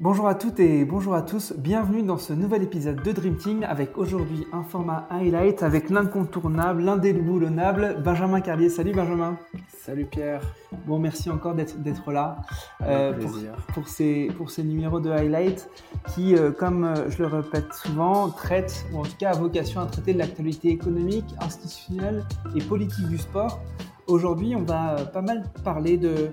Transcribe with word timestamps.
Bonjour 0.00 0.26
à 0.26 0.34
toutes 0.34 0.58
et 0.58 0.84
bonjour 0.84 1.14
à 1.14 1.22
tous, 1.22 1.52
bienvenue 1.56 2.02
dans 2.02 2.18
ce 2.18 2.32
nouvel 2.32 2.64
épisode 2.64 3.00
de 3.00 3.12
Dream 3.12 3.36
Team 3.36 3.62
avec 3.62 3.96
aujourd'hui 3.96 4.44
un 4.52 4.64
format 4.64 5.06
highlight 5.08 5.62
avec 5.62 5.88
l'incontournable, 5.88 6.82
l'indéboulonnable 6.82 8.02
Benjamin 8.04 8.40
Carlier. 8.40 8.68
Salut 8.70 8.90
Benjamin. 8.90 9.38
Salut 9.68 10.06
Pierre. 10.06 10.42
Bon, 10.84 10.98
merci 10.98 11.30
encore 11.30 11.54
d'être 11.54 12.10
là 12.10 12.38
euh, 12.82 13.12
pour, 13.12 13.30
pour, 13.72 13.88
ces, 13.88 14.32
pour 14.36 14.50
ces 14.50 14.64
numéros 14.64 14.98
de 14.98 15.10
highlight 15.10 15.70
qui, 16.12 16.34
euh, 16.34 16.50
comme 16.50 16.82
euh, 16.82 17.08
je 17.08 17.22
le 17.22 17.28
répète 17.28 17.72
souvent, 17.72 18.30
traitent, 18.30 18.86
ou 18.92 18.98
en 18.98 19.04
tout 19.04 19.16
cas 19.16 19.30
a 19.30 19.38
vocation 19.38 19.80
à 19.80 19.86
traiter 19.86 20.12
de 20.12 20.18
l'actualité 20.18 20.70
économique, 20.70 21.36
institutionnelle 21.40 22.24
et 22.56 22.60
politique 22.60 23.06
du 23.06 23.18
sport. 23.18 23.60
Aujourd'hui, 24.06 24.54
on 24.54 24.64
va 24.64 25.06
pas 25.06 25.22
mal 25.22 25.44
parler 25.64 25.96
de, 25.96 26.32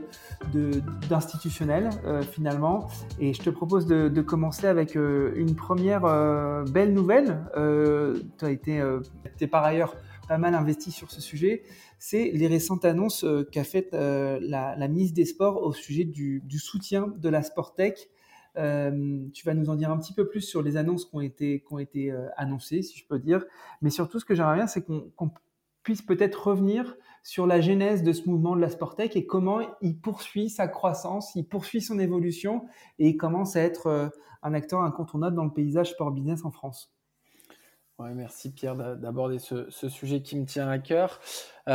d'institutionnel 1.10 1.90
euh, 2.06 2.22
finalement. 2.22 2.90
Et 3.18 3.34
je 3.34 3.42
te 3.42 3.50
propose 3.50 3.86
de, 3.86 4.22
commencer 4.22 4.68
avec 4.68 4.98
euh, 4.98 5.32
une 5.36 5.56
première 5.56 6.04
euh, 6.04 6.66
belle 6.66 6.94
nouvelle. 6.94 7.40
tu 8.38 8.46
as 8.46 8.52
été 8.52 8.84
es 9.40 9.48
par 9.48 9.64
ailleurs 9.64 9.96
pas 10.28 10.38
mal 10.38 10.54
investi 10.54 10.92
sur 10.92 11.12
ce 11.12 11.22
sujet. 11.22 11.64
C'est 11.98 12.32
les 12.34 12.48
récentes 12.48 12.84
annonces 12.84 13.26
qu'a 13.52 13.64
faites 13.64 13.94
la, 13.94 14.88
ministre 14.90 15.16
des 15.16 15.26
Sports 15.26 15.64
au 15.64 15.72
sujet 15.72 16.04
du, 16.04 16.42
soutien 16.60 17.14
de 17.18 17.30
la 17.30 17.42
Sportec. 17.42 18.10
tu 18.56 19.46
vas 19.46 19.54
nous 19.54 19.70
en 19.70 19.76
dire 19.76 19.92
un 19.92 19.98
petit 19.98 20.14
peu 20.14 20.28
plus 20.28 20.42
sur 20.42 20.62
les 20.62 20.76
annonces 20.76 21.06
qui 21.06 21.16
ont 21.16 21.22
été, 21.22 21.62
qui 21.62 21.74
ont 21.74 21.80
été 21.80 22.14
annoncées, 22.36 22.82
si 22.82 22.98
je 22.98 23.06
peux 23.08 23.20
dire. 23.20 23.46
Mais 23.82 23.90
surtout, 23.90 24.20
ce 24.20 24.26
que 24.26 24.36
j'aimerais 24.36 24.56
bien, 24.56 24.68
c'est 24.68 24.84
qu'on 24.84 25.32
puisse 25.84 26.02
peut-être 26.02 26.48
revenir 26.48 26.96
sur 27.24 27.46
la 27.46 27.62
genèse 27.62 28.04
de 28.04 28.14
ce 28.14 28.28
mouvement 28.30 28.56
de 28.56 28.62
la 28.62 28.70
Sportec 28.70 29.16
et 29.16 29.26
comment 29.26 29.60
il 29.82 30.00
poursuit 30.00 30.50
sa 30.50 30.68
croissance, 30.68 31.36
il 31.36 31.48
poursuit 31.48 31.82
son 31.82 32.00
évolution 32.00 32.66
et 33.00 33.10
il 33.10 33.18
commence 33.18 33.56
à 33.56 33.62
être 33.62 33.88
euh, 33.88 34.10
un 34.42 34.54
acteur 34.54 34.82
incontournable 34.82 35.36
dans 35.36 35.46
le 35.46 35.54
paysage 35.54 35.92
sport 35.92 36.12
business 36.12 36.46
en 36.46 36.52
France. 36.52 36.92
Merci 38.16 38.52
Pierre 38.52 38.76
d'aborder 38.76 39.38
ce, 39.40 39.70
sujet 39.70 40.22
qui 40.22 40.36
me 40.36 40.46
tient 40.46 40.68
à 40.68 40.80
cœur. 40.80 41.20
Euh, 41.68 41.72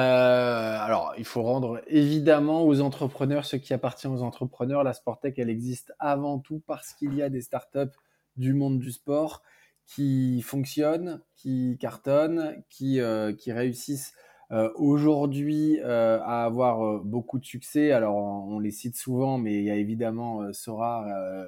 alors, 0.81 1.15
il 1.19 1.25
faut 1.25 1.43
rendre 1.43 1.81
évidemment 1.87 2.65
aux 2.65 2.81
entrepreneurs 2.81 3.45
ce 3.45 3.57
qui 3.57 3.73
appartient 3.73 4.09
aux 4.09 4.23
entrepreneurs. 4.23 4.83
La 4.83 4.93
Sportec, 4.93 5.39
elle 5.39 5.51
existe 5.51 5.93
avant 5.99 6.39
tout 6.39 6.63
parce 6.67 6.93
qu'il 6.95 7.15
y 7.15 7.23
a 7.23 7.29
des 7.29 7.41
startups 7.41 7.95
du 8.37 8.55
monde 8.55 8.79
du 8.79 8.91
sport 8.91 9.43
qui 9.87 10.43
fonctionnent, 10.43 11.23
qui 11.37 11.79
cartonnent, 11.81 12.63
qui, 12.69 13.01
euh, 13.01 13.33
réussissent 13.47 14.15
euh, 14.53 14.71
aujourd'hui 14.77 15.81
euh, 15.81 16.21
à 16.23 16.45
avoir 16.45 17.01
beaucoup 17.05 17.39
de 17.39 17.45
succès. 17.45 17.93
Alors 17.93 18.17
on, 18.17 18.59
les 18.59 18.71
cite 18.71 18.97
souvent, 18.97 19.39
mais 19.39 19.55
il 19.55 19.65
y 19.65 19.71
a 19.71 19.77
évidemment 19.77 20.53
Sora, 20.53 21.07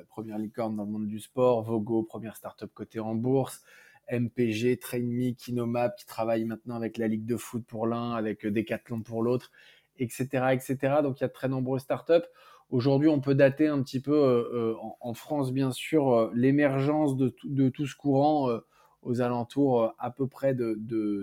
première 0.09 0.39
licorne 0.39 0.77
dans 0.77 0.85
le 0.85 0.91
monde 0.91 1.07
du 1.07 1.21
sport, 1.21 1.63
Vogo, 1.63 2.03
première 2.03 2.37
startup 2.37 2.73
cotée 2.73 3.01
en 3.01 3.15
bourse, 3.15 3.63
MPG, 4.11 4.79
TrainMe, 4.79 5.35
Kinomap 5.35 5.97
qui 5.97 6.07
travaille 6.07 6.45
maintenant 6.45 6.77
avec 6.77 6.97
la 6.97 7.09
Ligue 7.09 7.27
de 7.27 7.37
foot 7.37 7.65
pour 7.67 7.87
l'un, 7.87 8.13
avec 8.13 8.47
Decathlon 8.47 9.03
pour 9.03 9.23
l'autre, 9.23 9.51
etc.. 9.99 10.77
Donc 11.03 11.21
il 11.21 11.23
y 11.23 11.27
a 11.27 11.29
très 11.29 11.49
nombreuses 11.49 11.83
startups. 11.83 12.29
Aujourd'hui, 12.71 13.09
on 13.09 13.21
peut 13.21 13.35
dater 13.35 13.67
un 13.67 13.83
petit 13.83 14.01
peu 14.01 14.13
euh, 14.13 14.45
euh, 14.53 14.75
en, 15.01 15.15
France, 15.15 15.53
bien 15.53 15.71
sûr, 15.71 16.13
euh, 16.13 16.31
l'émergence 16.35 17.17
de, 17.17 17.31
tout 17.71 17.87
ce 17.87 17.97
courant 17.97 18.61
aux 19.01 19.21
alentours 19.23 19.95
à 19.99 20.11
peu 20.11 20.27
près 20.27 20.55
de, 20.55 20.77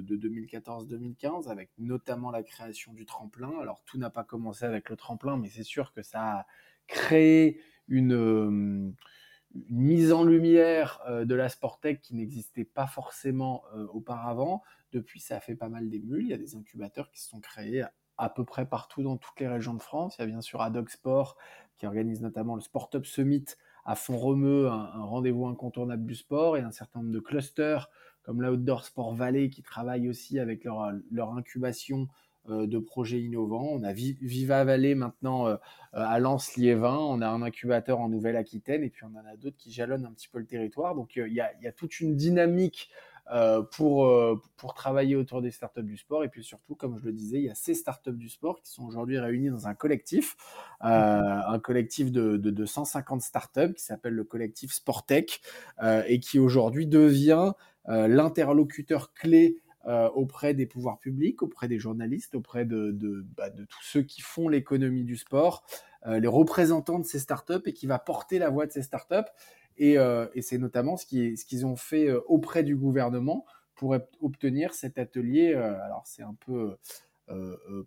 2014-2015, 0.10 1.50
avec 1.50 1.70
notamment 1.78 2.32
la 2.32 2.42
création 2.42 2.94
du 2.94 3.06
tremplin. 3.06 3.52
Alors, 3.62 3.84
tout 3.86 4.00
n'a 4.00 4.10
pas 4.10 4.24
commencé 4.24 4.66
avec 4.66 4.90
le 4.90 4.96
tremplin, 4.96 5.38
mais 5.38 5.50
c'est 5.50 5.64
sûr 5.64 5.94
que 5.94 6.02
ça 6.02 6.22
a 6.22 6.46
créé 6.88 7.62
une, 7.88 8.96
mise 9.70 10.12
en 10.12 10.24
lumière 10.24 11.02
de 11.08 11.36
la 11.36 11.48
Sportec 11.48 12.02
qui 12.02 12.16
n'existait 12.16 12.66
pas 12.66 12.88
forcément 12.88 13.64
auparavant. 13.94 14.64
Depuis, 14.92 15.20
ça 15.20 15.38
a 15.38 15.40
fait 15.40 15.56
pas 15.56 15.70
mal 15.70 15.90
d'émules. 15.90 16.24
Il 16.24 16.30
y 16.30 16.34
a 16.34 16.38
des 16.38 16.56
incubateurs 16.56 17.10
qui 17.12 17.22
se 17.22 17.30
sont 17.30 17.40
créés 17.40 17.84
à 18.18 18.30
peu 18.30 18.44
près 18.44 18.66
partout 18.66 19.04
dans 19.04 19.18
toutes 19.18 19.40
les 19.40 19.48
régions 19.48 19.74
de 19.74 19.82
France. 19.82 20.16
Il 20.18 20.22
y 20.22 20.24
a 20.24 20.28
bien 20.28 20.42
sûr 20.42 20.62
Adoc 20.62 20.90
Sport 20.90 21.38
qui 21.78 21.86
organise 21.86 22.22
notamment 22.22 22.56
le 22.56 22.62
Sport 22.62 22.90
Up 22.96 23.06
Summit 23.06 23.46
à 23.86 23.96
Font-Romeu, 23.96 24.68
un, 24.68 25.04
rendez-vous 25.04 25.46
incontournable 25.46 26.06
du 26.06 26.16
sport, 26.16 26.58
et 26.58 26.62
un 26.62 26.72
certain 26.72 27.00
nombre 27.00 27.12
de 27.12 27.20
clusters 27.20 27.90
comme 28.24 28.42
l'Outdoor 28.42 28.84
Sport 28.84 29.14
Valley 29.14 29.50
qui 29.50 29.62
travaillent 29.62 30.10
aussi 30.10 30.40
avec 30.40 30.64
leur, 30.64 30.92
leur 31.12 31.34
incubation 31.34 32.08
euh, 32.50 32.66
de 32.66 32.80
projets 32.80 33.22
innovants. 33.22 33.68
On 33.72 33.84
a 33.84 33.94
Viva 33.94 34.64
Valley 34.64 34.96
maintenant 34.96 35.48
euh, 35.48 35.58
à 35.94 36.20
Lens-Liévin, 36.20 36.98
on 36.98 37.22
a 37.22 37.28
un 37.28 37.42
incubateur 37.44 38.00
en 38.00 38.10
Nouvelle-Aquitaine, 38.10 38.84
et 38.84 38.90
puis 38.90 39.04
on 39.04 39.16
en 39.16 39.26
a 39.26 39.36
d'autres 39.36 39.58
qui 39.58 39.72
jalonnent 39.72 40.06
un 40.06 40.12
petit 40.12 40.28
peu 40.28 40.40
le 40.40 40.46
territoire. 40.46 40.96
Donc 40.96 41.18
euh, 41.18 41.28
il 41.28 41.34
y, 41.34 41.42
a, 41.42 41.52
y, 41.62 41.68
a, 41.68 41.72
toute 41.72 42.00
une 42.00 42.16
dynamique 42.16 42.90
euh, 42.90 43.15
pour, 43.72 44.06
euh, 44.06 44.40
pour 44.58 44.74
travailler 44.74 45.16
autour 45.16 45.42
des 45.42 45.52
startups 45.52 45.84
du 45.84 45.98
sport. 45.98 46.24
Et 46.24 46.30
puis 46.30 46.44
surtout, 46.44 46.76
comme 46.76 47.00
je 47.00 47.06
le 47.06 47.12
disais, 47.12 47.38
il 47.38 47.46
y 47.46 47.50
a 47.50 47.56
ces 47.56 47.74
startups 47.74 48.12
du 48.12 48.30
sport 48.30 48.62
qui 48.62 48.72
sont 48.72 48.86
aujourd'hui 48.86 49.18
réunies 49.18 49.50
dans 49.50 49.68
un 49.68 49.74
collectif, 49.74 50.36
euh, 50.84 50.88
un 50.88 51.60
collectif 51.60 52.12
de, 52.12 52.38
de, 52.38 52.52
de, 52.52 52.66
150 52.66 53.22
startups 53.22 53.74
qui 53.74 53.84
s'appelle 53.84 54.14
le 54.14 54.24
collectif 54.24 54.74
Sportech 54.74 55.42
et 56.08 56.20
qui 56.20 56.40
aujourd'hui 56.40 56.88
devient 56.88 57.54
l'interlocuteur 57.88 59.14
clé 59.14 59.58
auprès 59.86 60.54
des 60.54 60.66
pouvoirs 60.66 61.00
publics, 61.00 61.42
auprès 61.44 61.68
des 61.68 61.80
journalistes, 61.80 62.36
auprès 62.36 62.66
de, 62.66 62.92
de, 62.92 63.26
bah, 63.36 63.50
de 63.50 63.66
tous 63.66 63.84
ceux 63.84 64.02
qui 64.02 64.22
font 64.22 64.48
l'économie 64.50 65.04
du 65.04 65.18
sport, 65.18 65.66
les 66.06 66.28
représentants 66.28 67.00
de 67.00 67.06
ces 67.06 67.20
startups 67.20 67.62
et 67.66 67.74
qui 67.74 67.88
va 67.88 68.00
porter 68.00 68.40
la 68.40 68.50
voix 68.50 68.66
de 68.66 68.72
ces 68.72 68.82
startups. 68.82 69.30
Euh, 69.82 70.28
et, 70.34 70.42
c'est 70.42 70.58
notamment 70.58 70.98
ce 70.98 71.06
qu'ils 71.06 71.66
ont 71.66 71.76
fait 71.76 72.08
euh, 72.08 72.22
auprès 72.28 72.64
du 72.64 72.76
gouvernement 72.76 73.46
pour 73.76 73.96
obtenir 74.22 74.74
cet 74.74 74.98
atelier. 74.98 75.54
Euh, 75.54 75.76
alors 75.84 76.04
c'est 76.06 76.24
un 76.24 76.36
peu 76.46 76.76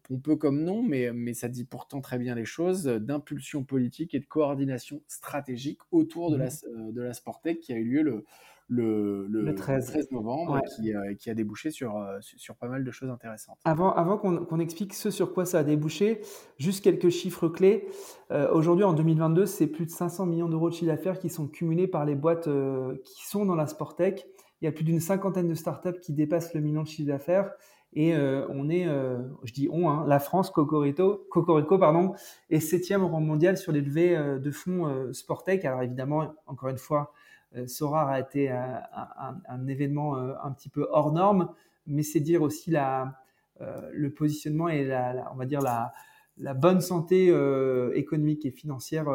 pompeux 0.03 0.35
comme 0.35 0.65
nom, 0.65 0.83
mais, 0.83 1.13
mais 1.13 1.33
ça 1.33 1.49
dit 1.49 1.65
pourtant 1.65 2.01
très 2.01 2.19
bien 2.19 2.35
les 2.35 2.45
choses, 2.45 2.85
d'impulsion 2.85 3.63
politique 3.63 4.13
et 4.13 4.19
de 4.19 4.25
coordination 4.25 5.01
stratégique 5.07 5.79
autour 5.93 6.33
de 6.33 6.37
la, 6.37 6.49
mmh. 6.49 6.93
de 6.93 7.01
la 7.01 7.15
Sportec 7.15 7.61
qui 7.61 7.73
a 7.73 7.77
eu 7.77 7.85
lieu 7.85 8.03
le, 8.03 8.25
le, 8.69 9.55
13. 9.55 10.09
novembre, 10.11 10.61
qui, 10.75 10.93
qui, 11.19 11.31
a 11.31 11.35
débouché 11.35 11.71
sur, 11.71 12.05
sur 12.21 12.57
pas 12.57 12.69
mal 12.69 12.85
de 12.85 12.91
choses 12.91 13.11
intéressantes. 13.11 13.59
Avant, 13.65 13.93
avant 13.93 14.19
qu'on 14.19 14.61
explique 14.61 14.95
ce 14.95 15.11
sur 15.11 15.33
quoi 15.33 15.47
ça 15.47 15.61
a 15.61 15.65
débouché, 15.65 16.21
juste 16.59 16.85
quelques 16.85 17.09
chiffres 17.09 17.49
clés. 17.49 17.89
Aujourd'hui, 18.53 18.85
en 18.85 18.93
2022, 18.93 19.47
c'est 19.47 19.67
plus 19.67 19.87
de 19.87 19.91
500 19.91 20.27
millions 20.27 20.49
d'euros 20.49 20.69
de 20.69 20.75
chiffre 20.75 20.91
d'affaires 20.91 21.19
qui 21.19 21.31
sont 21.31 21.49
cumulés 21.49 21.89
par 21.89 22.05
les 22.05 22.15
boîtes 22.15 22.49
qui 23.05 23.27
sont 23.27 23.47
dans 23.47 23.55
la 23.55 23.67
Sportec. 23.67 24.27
Il 24.61 24.65
y 24.65 24.69
a 24.69 24.73
plus 24.73 24.85
d'une 24.85 25.01
cinquantaine 25.01 25.49
de 25.49 25.55
startups 25.55 26.01
qui 26.01 26.13
dépassent 26.13 26.55
le 26.55 26.61
million 26.61 26.83
de 26.83 26.89
chiffre 26.89 27.09
d'affaires. 27.09 27.53
Et 27.95 28.15
on 28.15 28.69
est, 28.69 28.85
je 29.45 29.53
dis 29.53 29.69
on, 29.73 29.89
hein, 29.89 30.05
la 30.07 30.19
France, 30.19 30.51
Cocorico, 30.51 31.27
Cocorico 31.31 31.79
pardon, 31.79 32.13
est 32.51 32.61
septième 32.61 33.03
au 33.03 33.09
rang 33.09 33.21
mondial 33.21 33.57
sur 33.57 33.73
les 33.73 33.81
levées 33.81 34.17
de 34.39 34.51
fonds 34.51 35.13
Sportec. 35.15 35.65
Alors 35.65 35.83
évidemment, 35.83 36.35
encore 36.47 36.69
une 36.69 36.79
fois, 36.79 37.15
euh, 37.57 37.67
Sora 37.67 38.11
a 38.11 38.21
été 38.21 38.51
un, 38.51 39.67
événement 39.67 40.17
euh, 40.17 40.35
un 40.43 40.53
petit 40.53 40.69
peu 40.69 40.87
hors 40.91 41.13
norme, 41.13 41.55
mais 41.87 42.03
c'est 42.03 42.21
dire 42.21 42.43
aussi 42.43 42.71
la, 42.71 43.21
euh, 43.61 43.91
le 43.93 44.13
positionnement 44.13 44.69
et 44.69 44.85
la, 44.85 45.31
on 45.33 45.37
va 45.37 45.47
dire 45.47 45.61
la, 45.61 45.93
la 46.37 46.55
bonne 46.55 46.81
santé 46.81 47.35
économique 47.95 48.45
et 48.47 48.51
financière 48.51 49.07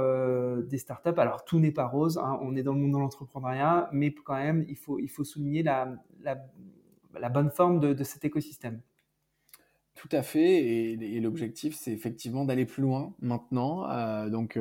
des 0.64 0.78
startups. 0.78 1.18
Alors 1.18 1.46
tout 1.46 1.60
n'est 1.60 1.72
pas 1.72 1.86
rose, 1.86 2.18
hein, 2.18 2.38
on 2.42 2.56
est 2.56 2.64
dans 2.64 2.74
le 2.74 2.80
monde 2.80 2.94
de 2.94 2.98
l'entrepreneuriat, 2.98 3.90
mais 3.94 4.14
quand 4.14 4.36
même 4.36 4.66
il 4.68 4.76
faut, 4.76 5.00
il 5.00 5.10
faut 5.10 5.24
souligner 5.24 5.64
la, 5.64 5.96
la, 6.22 7.30
bonne 7.30 7.50
forme 7.50 7.80
de, 7.80 8.04
cet 8.04 8.26
écosystème. 8.26 8.82
Tout 9.96 10.10
à 10.12 10.22
fait, 10.22 10.92
et, 10.94 11.20
l'objectif 11.22 11.76
c'est 11.76 11.94
effectivement 11.94 12.44
d'aller 12.44 12.66
plus 12.66 12.82
loin 12.82 13.14
maintenant. 13.22 14.28
donc, 14.28 14.60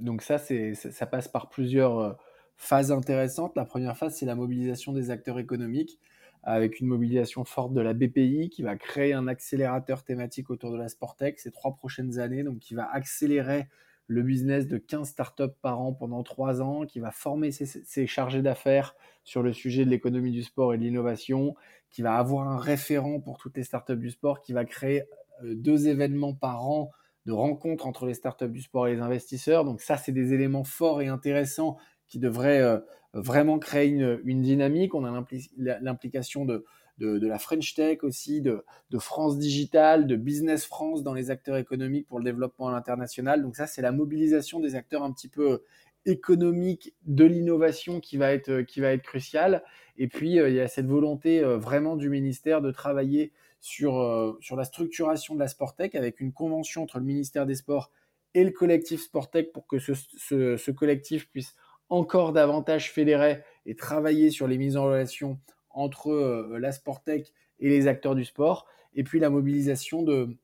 donc 0.00 0.22
ça, 0.22 0.38
ça 0.38 1.06
passe 1.06 1.28
par 1.28 1.48
plusieurs 1.48 2.18
phase 2.60 2.92
intéressante. 2.92 3.56
La 3.56 3.64
première 3.64 3.96
phase, 3.96 4.16
c'est 4.16 4.26
la 4.26 4.34
mobilisation 4.34 4.92
des 4.92 5.10
acteurs 5.10 5.38
économiques, 5.38 5.98
avec 6.42 6.78
une 6.78 6.88
mobilisation 6.88 7.44
forte 7.44 7.72
de 7.72 7.80
la 7.80 7.94
BPI 7.94 8.50
qui 8.50 8.62
va 8.62 8.76
créer 8.76 9.14
un 9.14 9.28
accélérateur 9.28 10.04
thématique 10.04 10.50
autour 10.50 10.70
de 10.70 10.76
la 10.76 10.88
Sportec 10.88 11.38
ces 11.38 11.50
trois 11.50 11.74
prochaines 11.74 12.18
années, 12.18 12.42
donc 12.42 12.58
qui 12.58 12.74
va 12.74 12.86
accélérer 12.92 13.66
le 14.08 14.22
business 14.22 14.66
de 14.66 14.76
15 14.76 15.08
startups 15.08 15.56
par 15.62 15.80
an 15.80 15.94
pendant 15.94 16.22
trois 16.22 16.60
ans, 16.60 16.84
qui 16.84 17.00
va 17.00 17.10
former 17.10 17.50
ses, 17.50 18.06
chargés 18.06 18.42
d'affaires 18.42 18.94
sur 19.24 19.42
le 19.42 19.54
sujet 19.54 19.86
de 19.86 19.90
l'économie 19.90 20.32
du 20.32 20.42
sport 20.42 20.74
et 20.74 20.76
de 20.78 20.82
l'innovation, 20.82 21.54
qui 21.88 22.02
va 22.02 22.16
avoir 22.16 22.46
un 22.46 22.58
référent 22.58 23.20
pour 23.20 23.38
toutes 23.38 23.56
les 23.56 23.64
startups 23.64 23.96
du 23.96 24.10
sport, 24.10 24.42
qui 24.42 24.52
va 24.52 24.66
créer 24.66 25.04
euh, 25.44 25.54
deux 25.54 25.88
événements 25.88 26.34
par 26.34 26.68
an 26.68 26.90
de 27.24 27.32
rencontres 27.32 27.86
entre 27.86 28.04
les 28.04 28.14
startups 28.14 28.48
du 28.48 28.60
sport 28.60 28.86
et 28.86 28.96
les 28.96 29.00
investisseurs. 29.00 29.64
Donc 29.64 29.80
ça, 29.80 29.96
c'est 29.96 30.12
des 30.12 30.34
éléments 30.34 30.64
forts 30.64 31.00
et 31.00 31.08
intéressants 31.08 31.78
qui 32.10 32.18
devrait 32.18 32.60
euh, 32.60 32.78
vraiment 33.14 33.58
créer 33.58 33.88
une, 33.88 34.42
dynamique. 34.42 34.94
On 34.94 35.04
a 35.04 35.24
l'implication 35.56 36.44
de, 36.44 36.64
la 36.98 37.38
French 37.38 37.74
Tech 37.74 38.02
aussi, 38.02 38.42
de, 38.42 38.62
France 38.98 39.38
Digital, 39.38 40.06
de 40.06 40.16
Business 40.16 40.66
France 40.66 41.02
dans 41.02 41.14
les 41.14 41.30
acteurs 41.30 41.56
économiques 41.56 42.06
pour 42.06 42.18
le 42.18 42.24
développement 42.24 42.68
à 42.68 42.72
l'international. 42.72 43.42
Donc 43.42 43.56
ça, 43.56 43.66
c'est 43.66 43.80
la 43.80 43.92
mobilisation 43.92 44.60
des 44.60 44.74
acteurs 44.74 45.02
un 45.02 45.12
petit 45.12 45.28
peu 45.28 45.62
économique 46.06 46.94
de 47.04 47.24
l'innovation 47.24 48.00
qui 48.00 48.16
va 48.16 48.32
être 48.32 48.50
être 48.50 49.02
cruciale. 49.02 49.62
Et 49.96 50.08
puis 50.08 50.36
il 50.36 50.54
y 50.54 50.60
a 50.60 50.68
cette 50.68 50.86
volonté 50.86 51.42
vraiment 51.42 51.96
du 51.96 52.08
ministère 52.08 52.60
de 52.60 52.70
travailler 52.70 53.32
sur 53.60 54.56
la 54.56 54.64
structuration 54.64 55.34
de 55.34 55.40
la 55.40 55.48
Sportec 55.48 55.94
avec 55.94 56.20
une 56.20 56.32
convention 56.32 56.82
entre 56.82 56.98
le 56.98 57.04
ministère 57.04 57.44
des 57.44 57.54
Sports 57.54 57.90
et 58.34 58.44
le 58.44 58.50
collectif 58.50 59.02
Sportec 59.02 59.52
pour 59.52 59.66
que 59.66 59.78
ce 59.78 60.70
collectif 60.70 61.28
puisse 61.28 61.54
encore 61.90 62.32
davantage 62.32 62.92
fédérer 62.92 63.42
et 63.66 63.74
travailler 63.74 64.30
sur 64.30 64.46
les 64.46 64.56
mises 64.56 64.76
en 64.76 64.84
relation 64.84 65.38
entre 65.70 66.10
euh, 66.10 66.58
la 66.58 66.72
Sportec 66.72 67.32
et 67.58 67.68
les 67.68 67.88
acteurs 67.88 68.14
du 68.14 68.24
sport, 68.24 68.66
et 68.94 69.04
puis 69.04 69.20
la 69.20 69.30
mobilisation 69.30 70.02
de, 70.02 70.36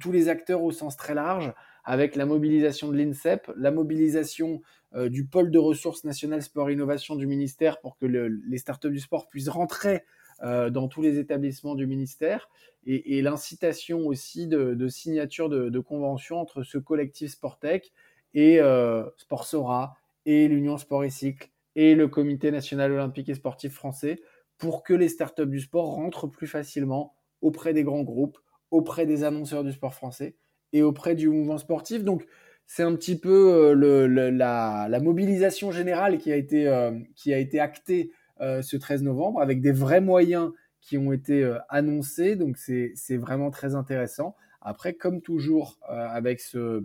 tous 0.00 0.12
les 0.12 0.28
acteurs 0.28 0.62
au 0.62 0.70
sens 0.70 0.96
très 0.96 1.14
large, 1.14 1.52
avec 1.84 2.16
la 2.16 2.26
mobilisation 2.26 2.88
de 2.88 2.96
l'INSEP, 2.96 3.50
la 3.56 3.70
mobilisation 3.70 4.62
euh, 4.94 5.08
du 5.08 5.26
pôle 5.26 5.50
de 5.50 5.58
ressources 5.58 6.04
nationales 6.04 6.42
sport 6.42 6.70
innovation 6.70 7.16
du 7.16 7.26
ministère 7.26 7.80
pour 7.80 7.96
que 7.98 8.06
les 8.06 8.58
startups 8.58 8.90
du 8.90 9.00
sport 9.00 9.28
puissent 9.28 9.48
rentrer 9.48 10.04
euh, 10.42 10.70
dans 10.70 10.88
tous 10.88 11.02
les 11.02 11.18
établissements 11.18 11.74
du 11.74 11.86
ministère, 11.86 12.48
et, 12.84 13.22
l'incitation 13.22 14.06
aussi 14.08 14.48
de, 14.48 14.74
de 14.74 14.88
signature 14.88 15.48
de, 15.48 15.68
de, 15.68 15.78
conventions 15.78 16.40
entre 16.40 16.64
ce 16.64 16.78
collectif 16.78 17.30
Sportec 17.30 17.92
et 18.34 18.58
Sportsora 19.18 19.94
et 20.26 20.48
l'Union 20.48 20.78
Sport 20.78 21.04
et 21.04 21.10
Cycle 21.10 21.50
et 21.74 21.94
le 21.94 22.08
Comité 22.08 22.50
national 22.50 22.92
olympique 22.92 23.28
et 23.28 23.34
sportif 23.34 23.72
français 23.74 24.20
pour 24.58 24.82
que 24.82 24.94
les 24.94 25.08
startups 25.08 25.46
du 25.46 25.60
sport 25.60 25.94
rentrent 25.94 26.26
plus 26.26 26.46
facilement 26.46 27.14
auprès 27.40 27.72
des 27.72 27.82
grands 27.82 28.04
groupes, 28.04 28.38
auprès 28.70 29.06
des 29.06 29.24
annonceurs 29.24 29.64
du 29.64 29.72
sport 29.72 29.94
français 29.94 30.36
et 30.72 30.82
auprès 30.82 31.14
du 31.14 31.28
mouvement 31.28 31.58
sportif. 31.58 32.04
Donc, 32.04 32.26
c'est 32.66 32.82
un 32.82 32.94
petit 32.94 33.18
peu 33.18 33.74
euh, 33.74 34.30
la, 34.30 35.00
mobilisation 35.02 35.72
générale 35.72 36.18
qui 36.18 36.32
a 36.32 36.36
été, 36.36 36.68
euh, 36.68 36.92
qui 37.16 37.34
a 37.34 37.38
été 37.38 37.60
actée 37.60 38.12
euh, 38.40 38.62
ce 38.62 38.76
13 38.76 39.02
novembre 39.02 39.40
avec 39.40 39.60
des 39.60 39.72
vrais 39.72 40.00
moyens 40.00 40.52
qui 40.80 40.96
ont 40.98 41.12
été 41.12 41.48
annoncés. 41.68 42.34
Donc, 42.34 42.56
c'est 42.56 43.16
vraiment 43.16 43.50
très 43.50 43.74
intéressant. 43.74 44.36
Après, 44.60 44.94
comme 44.94 45.20
toujours 45.20 45.78
avec 45.88 46.40
ce, 46.40 46.82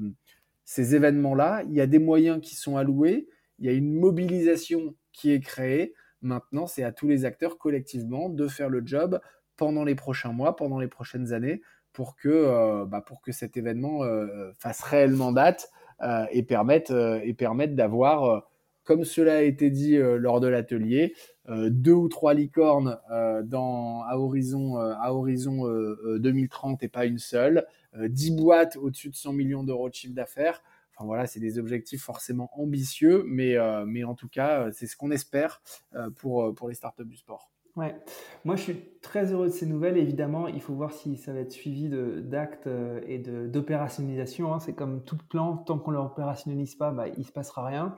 ces 0.68 0.96
événements-là, 0.96 1.64
il 1.70 1.74
y 1.74 1.80
a 1.80 1.88
des 1.88 1.98
moyens 1.98 2.42
qui 2.42 2.58
sont 2.58 2.76
alloués, 2.76 3.30
il 3.58 3.66
y 3.66 3.70
a 3.70 3.72
une 3.72 3.94
mobilisation 3.94 4.96
qui 5.14 5.32
est 5.32 5.40
créée. 5.40 5.94
Maintenant, 6.22 6.68
c'est 6.68 6.84
à 6.84 6.92
tous 6.92 7.08
les 7.08 7.24
acteurs 7.24 7.58
collectivement 7.58 8.28
de 8.28 8.50
faire 8.50 8.68
le 8.68 8.86
job 8.86 9.22
pendant 9.56 9.86
les 9.86 9.96
prochains 9.96 10.34
mois, 10.34 10.58
pendant 10.58 10.78
les 10.78 10.90
prochaines 10.90 11.32
années, 11.32 11.62
pour 11.94 12.18
que, 12.18 12.28
euh, 12.28 12.86
bah, 12.86 13.00
pour 13.00 13.22
que 13.22 13.32
cet 13.32 13.56
événement 13.56 14.04
euh, 14.04 14.52
fasse 14.60 14.82
réellement 14.82 15.32
date 15.32 15.72
euh, 16.02 16.26
et 16.32 16.44
permette, 16.44 16.92
et 16.92 17.34
permette 17.34 17.74
d'avoir, 17.74 18.50
comme 18.88 19.04
cela 19.04 19.38
a 19.38 19.42
été 19.42 19.70
dit 19.70 19.98
euh, 19.98 20.18
lors 20.18 20.40
de 20.40 20.48
l'atelier, 20.48 21.14
deux 21.50 21.94
ou 21.94 22.10
trois 22.10 22.34
licornes 22.34 23.00
dans, 23.46 24.02
à 24.02 24.18
horizon, 24.18 24.76
à 24.76 25.14
horizon 25.14 25.66
2030 26.18 26.84
et 26.84 26.90
pas 26.90 27.06
une 27.06 27.20
seule, 27.20 27.66
10 27.98 28.32
boîtes 28.32 28.76
au-dessus 28.76 29.10
de 29.12 29.16
100 29.16 29.32
millions 29.32 29.64
d'euros 29.64 29.88
de 29.88 29.94
chiffre 29.94 30.14
d'affaires. 30.14 30.62
Enfin 30.98 31.06
voilà, 31.06 31.28
c'est 31.28 31.40
des 31.40 31.60
objectifs 31.60 32.02
forcément 32.02 32.50
ambitieux, 32.54 33.24
mais, 33.28 33.56
euh, 33.56 33.86
mais 33.86 34.04
en 34.04 34.16
tout 34.16 34.28
cas, 34.28 34.62
euh, 34.62 34.72
c'est 34.74 34.88
ce 34.88 34.98
qu'on 34.98 35.12
espère 35.12 35.62
euh, 35.94 36.10
pour, 36.10 36.56
pour 36.56 36.70
les 36.70 36.74
startups 36.74 37.06
du 37.06 37.18
sport. 37.18 37.52
Ouais, 37.76 37.96
moi 38.44 38.56
je 38.56 38.64
suis 38.64 38.80
très 39.04 39.32
heureux 39.32 39.50
de 39.50 39.52
ces 39.52 39.68
nouvelles. 39.68 39.98
Évidemment, 39.98 40.48
il 40.48 40.60
faut 40.60 40.74
voir 40.74 40.92
si 40.92 41.16
ça 41.16 41.34
va 41.34 41.42
être 41.42 41.52
suivi 41.52 41.92
d'actes 42.24 42.68
et 43.06 43.20
d'opérationnalisation. 43.20 44.52
Hein. 44.52 44.60
C'est 44.60 44.74
comme 44.74 45.04
tout 45.04 45.18
plan, 45.30 45.58
tant 45.58 45.78
qu'on 45.78 45.92
ne 45.92 45.98
l'opérationnalise 45.98 46.74
pas, 46.74 46.90
bah, 46.90 47.08
il 47.08 47.20
ne 47.20 47.24
se 47.24 47.32
passera 47.32 47.64
rien. 47.64 47.96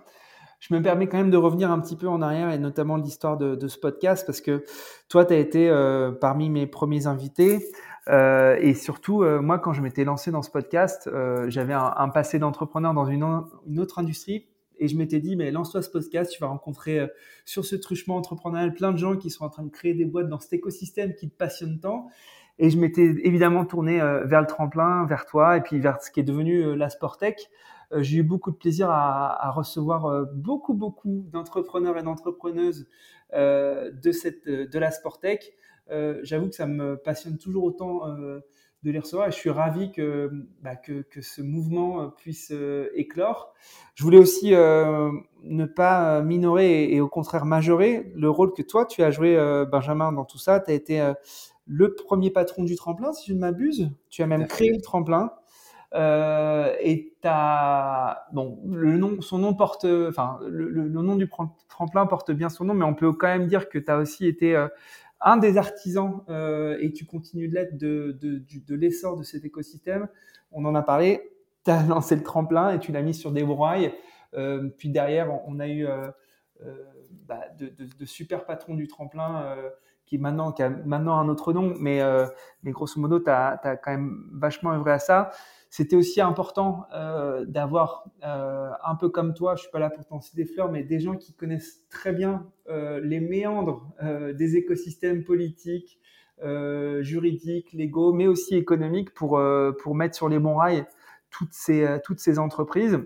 Je 0.60 0.74
me 0.74 0.82
permets 0.82 1.08
quand 1.08 1.18
même 1.18 1.32
de 1.32 1.38
revenir 1.38 1.72
un 1.72 1.80
petit 1.80 1.96
peu 1.96 2.08
en 2.08 2.22
arrière 2.22 2.52
et 2.52 2.60
notamment 2.60 2.98
l'histoire 2.98 3.38
de, 3.38 3.56
de, 3.56 3.68
ce 3.68 3.78
podcast 3.80 4.26
parce 4.26 4.42
que 4.42 4.66
toi, 5.08 5.26
tu 5.26 5.34
as 5.34 5.38
été 5.38 5.70
euh, 5.70 6.12
parmi 6.12 6.50
mes 6.50 6.68
premiers 6.68 7.08
invités. 7.08 7.66
Euh, 8.10 8.58
et 8.60 8.74
surtout, 8.74 9.24
euh, 9.24 9.40
moi, 9.40 9.60
quand 9.60 9.74
je 9.74 9.82
m'étais 9.82 10.04
lancé 10.04 10.32
dans 10.32 10.42
ce 10.42 10.50
podcast, 10.50 11.08
euh, 11.08 11.50
j'avais 11.50 11.74
un, 11.74 11.94
un, 11.96 12.10
passé 12.10 12.40
d'entrepreneur 12.40 12.94
dans 12.94 13.06
une, 13.06 13.24
une, 13.68 13.80
autre 13.80 14.00
industrie. 14.00 14.48
Et 14.80 14.88
je 14.88 14.98
m'étais 14.98 15.20
dit, 15.20 15.36
mais 15.36 15.52
lance-toi 15.52 15.82
ce 15.82 15.90
podcast, 15.90 16.32
tu 16.32 16.40
vas 16.42 16.48
rencontrer 16.48 17.00
euh, 17.00 17.08
sur 17.46 17.66
ce 17.66 17.76
truchement 17.76 18.16
entrepreneurial 18.16 18.74
plein 18.74 18.92
de 18.92 18.98
gens 18.98 19.16
qui 19.16 19.30
sont 19.30 19.46
en 19.46 19.50
train 19.50 19.64
de 19.64 19.70
créer 19.70 19.94
des 19.94 20.06
boîtes 20.06 20.30
dans 20.30 20.40
cet 20.40 20.54
écosystème 20.54 21.14
qui 21.16 21.30
te 21.30 21.36
passionne 21.36 21.80
tant. 21.80 22.08
Et 22.58 22.70
je 22.70 22.78
m'étais 22.78 23.16
évidemment 23.24 23.66
tourné 23.66 24.02
euh, 24.02 24.26
vers 24.26 24.42
le 24.42 24.48
tremplin, 24.48 25.06
vers 25.06 25.26
toi, 25.26 25.58
et 25.58 25.62
puis 25.62 25.80
vers 25.80 26.02
ce 26.02 26.12
qui 26.12 26.20
est 26.20 26.24
devenu 26.24 26.76
la 26.76 26.90
Sportec. 26.90 27.50
J'ai 27.98 28.18
eu 28.18 28.24
beaucoup 28.24 28.52
de 28.52 28.56
plaisir 28.56 28.90
à, 28.90 29.48
à 29.48 29.52
recevoir 29.52 30.28
beaucoup, 30.34 30.74
beaucoup 30.74 31.26
d'entrepreneurs 31.32 31.98
et 31.98 32.04
d'entrepreneuses 32.04 32.88
de, 33.34 34.12
cette, 34.12 34.48
de 34.48 34.80
la 34.80 34.92
Sportec. 34.92 35.56
Euh, 35.92 36.20
j'avoue 36.24 36.50
que 36.50 36.56
ça 36.56 36.68
me 36.68 36.98
passionne 36.98 37.38
toujours 37.38 37.64
autant 37.64 38.08
euh, 38.08 38.42
de 38.84 38.92
les 38.92 39.00
recevoir 39.00 39.28
et 39.28 39.32
je 39.32 39.38
suis 39.38 39.50
ravi 39.50 39.92
que, 39.92 40.30
bah, 40.62 40.76
que, 40.76 41.02
que, 41.02 41.22
ce 41.22 41.42
mouvement 41.42 42.10
puisse 42.10 42.52
euh, 42.52 42.90
éclore. 42.94 43.54
Je 43.96 44.04
voulais 44.04 44.18
aussi 44.18 44.54
euh, 44.54 45.12
ne 45.44 45.66
pas 45.66 46.22
minorer 46.22 46.84
et, 46.84 46.96
et, 46.96 47.02
au 47.02 47.10
contraire 47.10 47.46
majorer 47.46 48.12
le 48.16 48.30
rôle 48.30 48.54
que 48.54 48.62
toi 48.62 48.86
tu 48.86 49.04
as 49.04 49.12
joué, 49.12 49.36
euh, 49.36 49.66
Benjamin, 49.66 50.12
dans 50.12 50.26
tout 50.26 50.38
ça. 50.38 50.60
Tu 50.60 50.72
as 50.72 50.74
été 50.74 51.14
le 51.66 51.96
premier 51.96 52.30
patron 52.30 52.64
du 52.64 52.76
tremplin, 52.76 53.14
si 53.14 53.30
je 53.30 53.34
ne 53.34 53.40
m'abuse. 53.40 53.92
Tu 54.10 54.22
as 54.22 54.28
même 54.28 54.48
créé 54.48 54.72
le 54.72 54.82
tremplin. 54.82 55.32
Euh, 55.96 56.76
et 56.82 57.18
as, 57.24 58.28
bon, 58.32 58.60
le 58.66 58.98
nom, 58.98 59.22
son 59.22 59.40
nom 59.40 59.54
porte, 59.54 59.86
enfin, 59.86 60.40
le, 60.48 60.88
nom 60.88 61.16
du 61.16 61.30
tremplin 61.68 62.06
porte 62.06 62.32
bien 62.32 62.50
son 62.50 62.66
nom, 62.66 62.74
mais 62.74 62.86
on 62.86 62.94
peut 62.94 63.12
quand 63.14 63.28
même 63.28 63.48
dire 63.48 63.70
que 63.70 63.80
tu 63.80 63.90
as 63.90 63.98
aussi 63.98 64.28
été 64.28 64.56
euh, 64.56 64.68
un 65.22 65.38
des 65.38 65.58
artisans, 65.58 66.22
euh, 66.30 66.78
et 66.80 66.94
tu 66.94 67.06
continues 67.06 67.48
de 67.48 67.56
l'être, 67.56 67.78
de, 67.78 68.18
de, 68.22 68.42
de, 68.68 68.76
l'essor 68.76 69.18
de 69.18 69.24
cet 69.24 69.46
écosystème. 69.46 70.08
On 70.52 70.64
en 70.66 70.76
a 70.76 70.82
parlé, 70.82 71.32
tu 71.66 71.72
as 71.72 71.84
lancé 71.88 72.16
le 72.16 72.24
tremplin 72.24 72.72
et 72.72 72.80
tu 72.80 72.92
l'as 72.92 73.02
mis 73.02 73.14
sur 73.14 73.32
des 73.32 73.44
rails. 73.44 73.94
Euh, 74.36 74.70
puis 74.78 74.90
derrière, 74.90 75.30
on, 75.48 75.60
a 75.60 75.68
eu 75.68 75.88
bah, 77.28 77.42
de, 77.58 78.06
super 78.06 78.46
patrons 78.46 78.76
du 78.76 78.88
tremplin 78.88 79.56
qui, 80.06 80.20
maintenant, 80.20 80.52
qui 80.52 80.62
a 80.62 80.70
maintenant 80.70 81.18
un 81.18 81.28
autre 81.30 81.52
nom, 81.52 81.74
mais, 81.80 82.00
mais 82.64 82.72
grosso 82.72 83.02
modo, 83.02 83.20
tu 83.20 83.30
as, 83.30 83.60
as, 83.64 83.76
quand 83.76 83.92
même 83.92 84.30
vachement 84.34 84.72
œuvré 84.72 84.92
à 84.92 85.00
ça 85.00 85.32
c'était 85.70 85.96
aussi 85.96 86.20
important 86.20 86.86
euh, 86.96 87.46
d'avoir 87.46 88.10
euh, 88.24 88.72
un 88.84 88.96
peu 88.96 89.10
comme 89.10 89.36
toi, 89.36 89.56
je 89.56 89.62
suis 89.62 89.72
pas 89.72 89.80
là 89.80 89.92
pour 89.92 90.06
t'en 90.06 90.20
des 90.34 90.46
fleurs, 90.46 90.72
mais 90.72 90.84
des 90.84 91.00
gens 91.00 91.16
qui 91.16 91.34
connaissent 91.34 91.88
très 91.90 92.12
bien 92.12 92.48
euh, 92.70 93.00
les 93.02 93.20
méandres 93.20 93.88
des 94.36 94.56
écosystèmes 94.56 95.24
politiques, 95.24 96.00
juridiques, 97.02 97.74
légaux, 97.74 98.14
mais 98.14 98.28
aussi 98.28 98.56
économiques 98.56 99.14
pour 99.14 99.40
pour 99.82 99.96
mettre 99.96 100.16
sur 100.16 100.30
les 100.30 100.40
bons 100.40 100.56
rails 100.56 100.86
toutes 101.30 101.54
ces 101.54 102.00
toutes 102.04 102.20
ces 102.20 102.40
entreprises. 102.40 103.00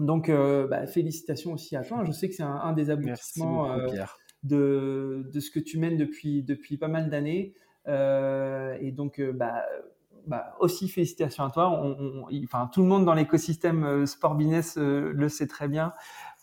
Donc 0.00 0.30
bah, 0.30 0.86
félicitations 0.86 1.52
aussi 1.52 1.76
à 1.76 1.84
toi. 1.84 2.04
Je 2.04 2.12
sais 2.12 2.28
que 2.28 2.34
c'est 2.34 2.42
un, 2.42 2.56
un, 2.56 2.72
des 2.72 2.90
aboutissements 2.90 3.76
de 4.42 5.24
de 5.32 5.40
ce 5.40 5.50
que 5.50 5.60
tu 5.60 5.78
mènes 5.78 5.96
depuis 5.96 6.42
depuis 6.42 6.76
pas 6.76 6.88
mal 6.88 7.08
d'années. 7.08 7.54
et 7.86 8.92
donc 8.92 9.22
bah 9.34 9.62
bah, 10.26 10.54
aussi 10.60 10.88
félicitations 10.88 11.44
à 11.44 11.50
toi. 11.50 11.70
On, 11.70 12.26
tout 12.72 12.82
le 12.82 12.88
monde 12.88 13.04
dans 13.04 13.14
l'écosystème 13.14 13.84
euh, 13.84 14.06
sport 14.06 14.34
business 14.34 14.76
euh, 14.78 15.12
le 15.14 15.28
sait 15.28 15.46
très 15.46 15.68
bien 15.68 15.92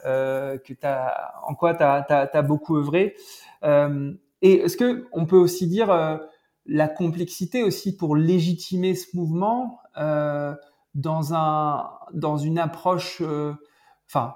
euh, 0.05 0.57
que 0.57 0.74
as, 0.84 1.34
en 1.48 1.55
quoi 1.55 1.75
tu 1.75 1.84
as, 1.84 2.41
beaucoup 2.41 2.77
œuvré. 2.77 3.15
Et 3.63 4.53
est-ce 4.53 4.77
que 4.77 5.05
on 5.12 5.25
peut 5.25 5.38
aussi 5.38 5.67
dire 5.67 6.19
la 6.65 6.88
complexité 6.88 7.63
aussi 7.63 7.98
pour 7.98 8.15
légitimer 8.15 8.93
ce 8.93 9.15
mouvement 9.15 9.79
dans 9.96 11.34
un 11.34 11.89
dans 12.13 12.38
une 12.38 12.60
approche 12.60 13.24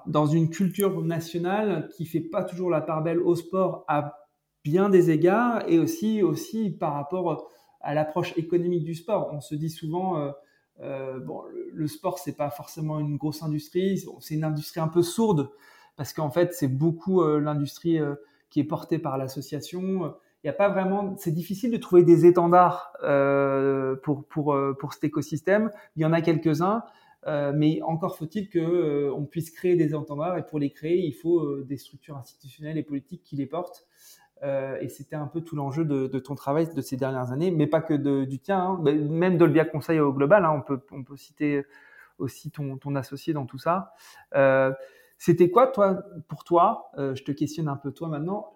dans 0.08 0.26
une 0.26 0.50
culture 0.50 1.02
nationale 1.04 1.88
qui 1.96 2.06
fait 2.06 2.20
pas 2.20 2.44
toujours 2.44 2.72
la 2.72 2.82
part 2.82 3.04
belle 3.04 3.20
au 3.20 3.36
sport 3.36 3.86
à 3.88 4.18
bien 4.64 4.90
des 4.90 5.12
égards 5.12 5.64
et 5.68 5.78
aussi 5.78 6.24
aussi 6.24 6.72
par 6.72 6.94
rapport 6.94 7.48
à 7.84 7.94
l'approche 7.94 8.38
économique 8.38 8.84
du 8.84 8.96
sport. 8.96 9.30
On 9.34 9.42
se 9.42 9.56
dit 9.56 9.70
souvent, 9.70 10.18
euh, 10.18 10.32
euh, 10.82 11.20
bon, 11.20 11.44
le, 11.52 11.70
le 11.74 11.88
sport, 11.88 12.20
c'est 12.20 12.36
pas 12.36 12.50
forcément 12.50 13.00
une 13.00 13.18
grosse 13.18 13.44
industrie, 13.44 14.04
c'est 14.20 14.36
une 14.36 14.44
industrie 14.44 14.80
un 14.80 14.88
peu 14.88 15.04
sourde, 15.04 15.52
parce 15.98 16.14
qu'en 16.14 16.30
fait, 16.30 16.54
c'est 16.54 16.68
beaucoup 16.68 17.22
euh, 17.22 17.40
l'industrie 17.40 18.00
qui 18.50 18.60
est 18.60 18.66
portée 18.66 19.00
par 19.00 19.18
l'association. 19.18 20.14
Il 20.44 20.48
n'y 20.48 20.50
a 20.50 20.54
pas 20.54 20.70
vraiment, 20.70 21.16
c'est 21.18 21.32
difficile 21.32 21.72
de 21.72 21.78
trouver 21.78 22.04
des 22.04 22.26
étendards 22.26 22.94
pour, 24.04 24.26
pour, 24.26 24.58
pour 24.80 24.94
cet 24.94 25.04
écosystème. 25.04 25.70
Il 25.96 26.02
y 26.02 26.06
en 26.06 26.14
a 26.14 26.22
quelques-uns, 26.22 26.84
mais 27.28 27.82
encore 27.84 28.18
faut-il 28.18 28.50
que 28.50 29.12
on 29.12 29.26
puisse 29.26 29.52
créer 29.52 29.76
des 29.76 29.94
étendards, 29.94 30.38
et 30.38 30.46
pour 30.46 30.58
les 30.58 30.72
créer, 30.72 31.06
il 31.06 31.14
faut 31.14 31.62
des 31.62 31.78
structures 31.78 32.18
institutionnelles 32.18 32.78
et 32.78 32.84
politiques 32.84 33.24
qui 33.24 33.36
les 33.36 33.46
portent. 33.46 33.86
Euh, 34.44 34.78
et 34.82 34.90
c'était 34.90 35.16
un 35.16 35.28
peu 35.28 35.42
tout 35.42 35.56
l'enjeu 35.56 35.86
de, 35.86 36.08
ton 36.20 36.36
travail 36.36 36.68
de 36.74 36.82
ces 36.82 36.98
dernières 36.98 37.32
années, 37.32 37.52
mais 37.52 37.68
pas 37.68 37.82
que 37.82 37.94
du 38.24 38.40
tien, 38.40 38.60
hein, 38.60 38.82
même 38.82 39.38
de 39.38 39.46
Via 39.46 39.66
Conseil 39.66 40.00
au 40.00 40.14
global. 40.14 40.46
Hein, 40.46 40.54
on, 40.58 40.62
peut, 40.62 40.82
on 40.92 41.04
peut 41.04 41.16
citer 41.16 41.64
aussi 42.18 42.52
ton, 42.52 42.78
ton 42.78 42.96
associé 42.96 43.34
dans 43.34 43.46
tout 43.46 43.60
ça. 43.60 43.94
Euh, 44.36 44.72
C'était 45.18 45.52
quoi, 45.52 45.68
toi, 45.68 46.04
pour 46.28 46.44
toi, 46.44 46.92
je 46.98 47.24
te 47.24 47.32
questionne 47.32 47.68
un 47.68 47.76
peu 47.76 47.92
toi 47.92 48.08
maintenant, 48.08 48.56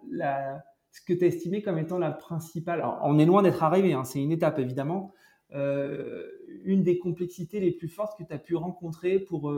ce 0.92 1.01
que 1.01 1.13
tu 1.13 1.24
as 1.24 1.27
estimé 1.27 1.62
comme 1.62 1.77
étant 1.77 2.00
la 2.00 2.12
principale, 2.12 2.84
on 3.04 3.20
est 3.20 3.25
loin 3.25 3.44
d'être 3.44 3.63
arrivé, 3.63 3.94
hein, 3.94 4.04
c'est 4.04 4.22
une 4.22 4.32
étape 4.32 4.58
évidemment, 4.58 5.13
une 5.51 6.84
des 6.84 6.98
complexités 6.98 7.60
les 7.60 7.72
plus 7.72 7.89
fortes 7.89 8.18
que 8.18 8.24
tu 8.24 8.34
as 8.34 8.39
pu 8.39 8.56
rencontrer 8.56 9.20
pour, 9.20 9.54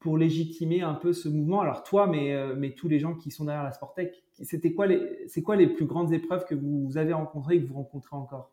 pour 0.00 0.18
légitimer 0.18 0.82
un 0.82 0.94
peu 0.94 1.12
ce 1.12 1.28
mouvement 1.28 1.60
Alors 1.60 1.82
toi, 1.82 2.06
mais, 2.06 2.54
mais 2.56 2.70
tous 2.70 2.88
les 2.88 2.98
gens 2.98 3.14
qui 3.14 3.30
sont 3.30 3.44
derrière 3.44 3.64
la 3.64 3.72
Sportec, 3.72 4.22
c'était 4.42 4.72
quoi 4.72 4.86
les, 4.86 5.26
c'est 5.26 5.42
quoi 5.42 5.56
les 5.56 5.66
plus 5.66 5.86
grandes 5.86 6.12
épreuves 6.12 6.44
que 6.44 6.54
vous 6.54 6.96
avez 6.96 7.12
rencontrées 7.12 7.56
et 7.56 7.62
que 7.62 7.68
vous 7.68 7.74
rencontrez 7.74 8.16
encore? 8.16 8.52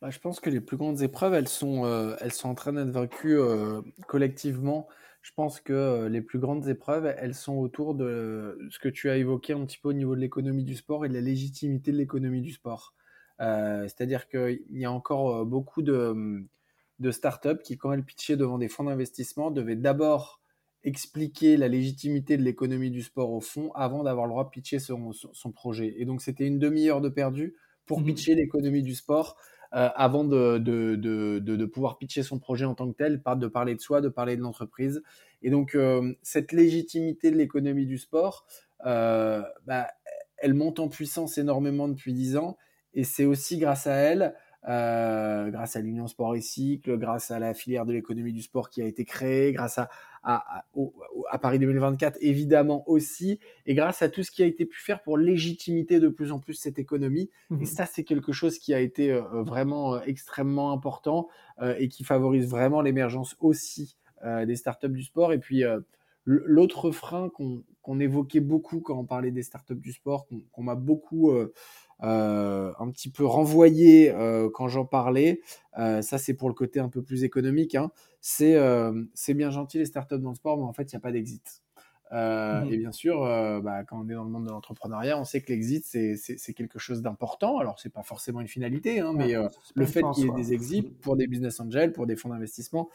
Bah, 0.00 0.10
je 0.10 0.20
pense 0.20 0.38
que 0.38 0.48
les 0.48 0.60
plus 0.60 0.76
grandes 0.76 1.02
épreuves, 1.02 1.34
elles 1.34 1.48
sont, 1.48 1.84
euh, 1.84 2.14
en 2.44 2.54
train 2.54 2.72
d'être 2.72 2.90
vaincues 2.90 3.36
euh, 3.38 3.82
collectivement. 4.06 4.86
Je 5.22 5.32
pense 5.32 5.60
que 5.60 5.72
euh, 5.72 6.08
les 6.08 6.22
plus 6.22 6.38
grandes 6.38 6.68
épreuves, 6.68 7.12
elles 7.18 7.34
sont 7.34 7.56
autour 7.56 7.94
de 7.96 8.68
ce 8.70 8.78
que 8.78 8.88
tu 8.88 9.10
as 9.10 9.16
évoqué 9.16 9.54
un 9.54 9.64
petit 9.64 9.78
peu 9.78 9.88
au 9.88 9.92
niveau 9.92 10.14
de 10.14 10.20
l'économie 10.20 10.62
du 10.62 10.76
sport 10.76 11.04
et 11.04 11.08
de 11.08 11.14
la 11.14 11.20
légitimité 11.20 11.90
de 11.90 11.96
l'économie 11.96 12.42
du 12.42 12.52
sport. 12.52 12.94
C'est-à-dire 13.40 14.28
qu'il 14.28 14.62
y 14.70 14.84
a 14.84 14.90
encore 14.90 15.46
beaucoup 15.46 15.80
de, 15.80 16.44
de 16.98 17.10
startups 17.12 17.62
qui, 17.62 17.78
quand 17.78 17.92
elles 17.92 18.02
pitchaient 18.02 18.36
devant 18.36 18.58
des 18.58 18.68
fonds 18.68 18.82
d'investissement, 18.82 19.52
devaient 19.52 19.76
d'abord 19.76 20.40
expliquer 20.84 21.56
la 21.56 21.68
légitimité 21.68 22.36
de 22.36 22.42
l'économie 22.42 22.90
du 22.90 23.02
sport 23.02 23.30
au 23.30 23.40
fond 23.40 23.72
avant 23.74 24.04
d'avoir 24.04 24.26
le 24.26 24.30
droit 24.30 24.44
de 24.44 24.50
pitcher 24.50 24.78
son, 24.78 25.12
son, 25.12 25.52
projet. 25.52 25.94
Et 25.98 26.04
donc, 26.04 26.22
c'était 26.22 26.46
une 26.46 26.58
demi-heure 26.58 27.00
de 27.00 27.08
perdu 27.08 27.54
pour 27.86 28.00
mmh 28.00 28.04
pitcher 28.04 28.34
l'économie 28.34 28.82
du 28.82 28.94
sport. 28.94 29.36
Euh, 29.74 29.90
avant 29.96 30.24
de, 30.24 30.56
de, 30.56 30.96
de, 30.96 31.38
de, 31.40 31.64
pouvoir 31.66 31.98
pitcher 31.98 32.22
son 32.22 32.38
projet 32.38 32.64
en 32.64 32.74
tant 32.74 32.90
que 32.90 32.96
tel, 32.96 33.22
de 33.22 33.46
parler 33.48 33.74
de 33.74 33.80
soi, 33.82 34.00
de 34.00 34.08
parler 34.08 34.34
de 34.34 34.40
l'entreprise. 34.40 35.02
Et 35.42 35.50
donc, 35.50 35.74
euh, 35.74 36.14
cette 36.22 36.52
légitimité 36.52 37.30
de 37.30 37.36
l'économie 37.36 37.84
du 37.84 37.98
sport, 37.98 38.46
euh, 38.86 39.42
bah, 39.66 39.88
elle 40.38 40.54
monte 40.54 40.80
en 40.80 40.88
puissance 40.88 41.36
énormément 41.36 41.86
depuis 41.86 42.14
dix 42.14 42.38
ans. 42.38 42.56
Et 42.94 43.04
c'est 43.04 43.26
aussi 43.26 43.58
grâce 43.58 43.86
à 43.86 43.94
elle 43.94 44.34
euh, 44.68 45.50
grâce 45.50 45.76
à 45.76 45.80
l'Union 45.80 46.06
Sport 46.06 46.36
et 46.36 46.40
Cycle, 46.40 46.98
grâce 46.98 47.30
à 47.30 47.38
la 47.38 47.54
filière 47.54 47.86
de 47.86 47.92
l'économie 47.92 48.32
du 48.32 48.42
sport 48.42 48.68
qui 48.68 48.82
a 48.82 48.84
été 48.84 49.04
créée, 49.04 49.52
grâce 49.52 49.78
à, 49.78 49.88
à, 50.22 50.64
à, 51.30 51.38
Paris 51.38 51.58
2024 51.58 52.18
évidemment 52.20 52.88
aussi, 52.88 53.40
et 53.64 53.74
grâce 53.74 54.02
à 54.02 54.08
tout 54.08 54.22
ce 54.22 54.30
qui 54.30 54.42
a 54.42 54.46
été 54.46 54.66
pu 54.66 54.78
faire 54.78 55.02
pour 55.02 55.16
légitimiter 55.16 56.00
de 56.00 56.08
plus 56.08 56.32
en 56.32 56.38
plus 56.38 56.54
cette 56.54 56.78
économie. 56.78 57.30
Et 57.50 57.54
mhm. 57.54 57.66
ça, 57.66 57.86
c'est 57.86 58.04
quelque 58.04 58.32
chose 58.32 58.58
qui 58.58 58.74
a 58.74 58.80
été 58.80 59.10
euh, 59.10 59.22
vraiment 59.42 59.94
euh, 59.94 60.00
extrêmement 60.06 60.72
important 60.72 61.28
et 61.78 61.88
qui 61.88 62.04
favorise 62.04 62.48
vraiment 62.48 62.82
l'émergence 62.82 63.34
aussi 63.40 63.96
des 64.46 64.54
startups 64.54 64.88
du 64.90 65.02
sport. 65.02 65.32
Et 65.32 65.38
puis, 65.38 65.64
l'autre 66.28 66.90
frein 66.90 67.30
qu'on 67.30 68.00
évoquait 68.00 68.40
beaucoup 68.40 68.80
quand 68.80 68.98
on 68.98 69.04
parlait 69.04 69.30
des 69.30 69.42
startups 69.42 69.74
du 69.76 69.92
sport, 69.92 70.26
qu'on 70.52 70.62
m'a 70.62 70.74
beaucoup 70.74 71.32
euh, 72.04 72.72
un 72.78 72.90
petit 72.90 73.10
peu 73.10 73.24
renvoyé 73.24 74.10
euh, 74.10 74.48
quand 74.52 74.68
j'en 74.68 74.84
parlais. 74.84 75.40
Euh, 75.78 76.00
ça, 76.02 76.18
c'est 76.18 76.34
pour 76.34 76.48
le 76.48 76.54
côté 76.54 76.80
un 76.80 76.88
peu 76.88 77.02
plus 77.02 77.24
économique. 77.24 77.74
Hein. 77.74 77.90
C'est 78.20 78.54
bien 79.34 79.50
gentil 79.50 79.78
les 79.78 79.86
startups 79.86 80.18
dans 80.18 80.30
le 80.30 80.36
sport, 80.36 80.58
mais 80.58 80.64
en 80.64 80.72
fait, 80.72 80.92
il 80.92 80.94
n'y 80.94 80.98
a 80.98 81.00
pas 81.00 81.12
d'exit. 81.12 81.62
Euh, 82.12 82.60
mmh 82.62 82.72
et 82.72 82.76
bien 82.78 82.92
sûr, 82.92 83.22
euh, 83.22 83.60
bah, 83.60 83.84
quand 83.84 84.00
on 84.00 84.08
est 84.08 84.14
dans 84.14 84.24
le 84.24 84.30
monde 84.30 84.46
de 84.46 84.50
l'entrepreneuriat, 84.50 85.18
on 85.18 85.24
sait 85.24 85.40
que 85.40 85.52
l'exit, 85.52 85.84
c'est 85.84 86.54
quelque 86.54 86.78
chose 86.78 87.02
d'important. 87.02 87.58
Alors, 87.58 87.78
c'est 87.78 87.92
pas 87.92 88.02
forcément 88.02 88.40
une 88.40 88.48
finalité, 88.48 89.00
hein, 89.00 89.12
mais 89.14 89.34
euh, 89.34 89.48
le 89.74 89.86
fait 89.86 90.02
qu'il 90.14 90.24
y 90.24 90.28
ait 90.28 90.34
des 90.34 90.52
exits 90.52 90.82
pour 90.82 91.16
des 91.16 91.26
business 91.26 91.60
angels, 91.60 91.92
pour 91.92 92.06
des 92.06 92.16
fonds 92.16 92.30
d'investissement, 92.30 92.88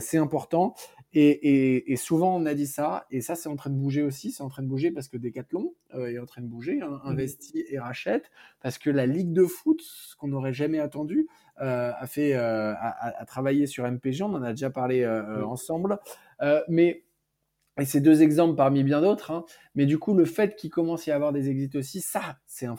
c'est 0.00 0.18
important. 0.18 0.74
Et, 1.12 1.28
et, 1.28 1.92
et, 1.92 1.96
souvent, 1.96 2.36
on 2.36 2.44
a 2.46 2.54
dit 2.54 2.66
ça, 2.66 3.06
et 3.10 3.20
ça, 3.20 3.36
c'est 3.36 3.48
en 3.48 3.56
train 3.56 3.70
de 3.70 3.76
bouger 3.76 4.02
aussi. 4.02 4.32
C'est 4.32 4.42
en 4.42 4.48
train 4.48 4.62
de 4.62 4.68
bouger 4.68 4.90
parce 4.90 5.08
que 5.08 5.16
Decathlon 5.16 5.72
est 5.94 6.18
en 6.18 6.26
train 6.26 6.42
de 6.42 6.46
bouger, 6.46 6.80
hein, 6.82 7.00
mmh 7.04 7.08
investit 7.08 7.64
et 7.68 7.78
rachète, 7.78 8.30
parce 8.60 8.78
que 8.78 8.90
la 8.90 9.06
ligue 9.06 9.32
de 9.32 9.44
foot, 9.44 9.80
ce 9.80 10.16
qu'on 10.16 10.28
n'aurait 10.28 10.52
jamais 10.52 10.80
attendu, 10.80 11.28
a 11.56 12.06
fait, 12.06 12.34
a, 12.34 12.74
a, 12.74 13.24
travaillé 13.24 13.66
sur 13.66 13.84
MPG. 13.90 14.22
On 14.22 14.34
en 14.34 14.42
a 14.42 14.50
déjà 14.50 14.70
parlé 14.70 15.06
ensemble, 15.06 15.98
mais 16.68 17.05
et 17.78 17.84
c'est 17.84 18.00
deux 18.00 18.22
exemples 18.22 18.56
parmi 18.56 18.82
bien 18.82 19.02
d'autres, 19.02 19.30
hein. 19.30 19.44
mais 19.74 19.84
du 19.84 19.98
coup, 19.98 20.14
le 20.14 20.24
fait 20.24 20.56
qu'il 20.56 20.70
commence 20.70 21.06
à 21.06 21.10
y 21.10 21.14
avoir 21.14 21.32
des 21.32 21.50
exits 21.50 21.76
aussi, 21.76 22.00
ça, 22.00 22.38
c'est 22.46 22.66
un, 22.66 22.76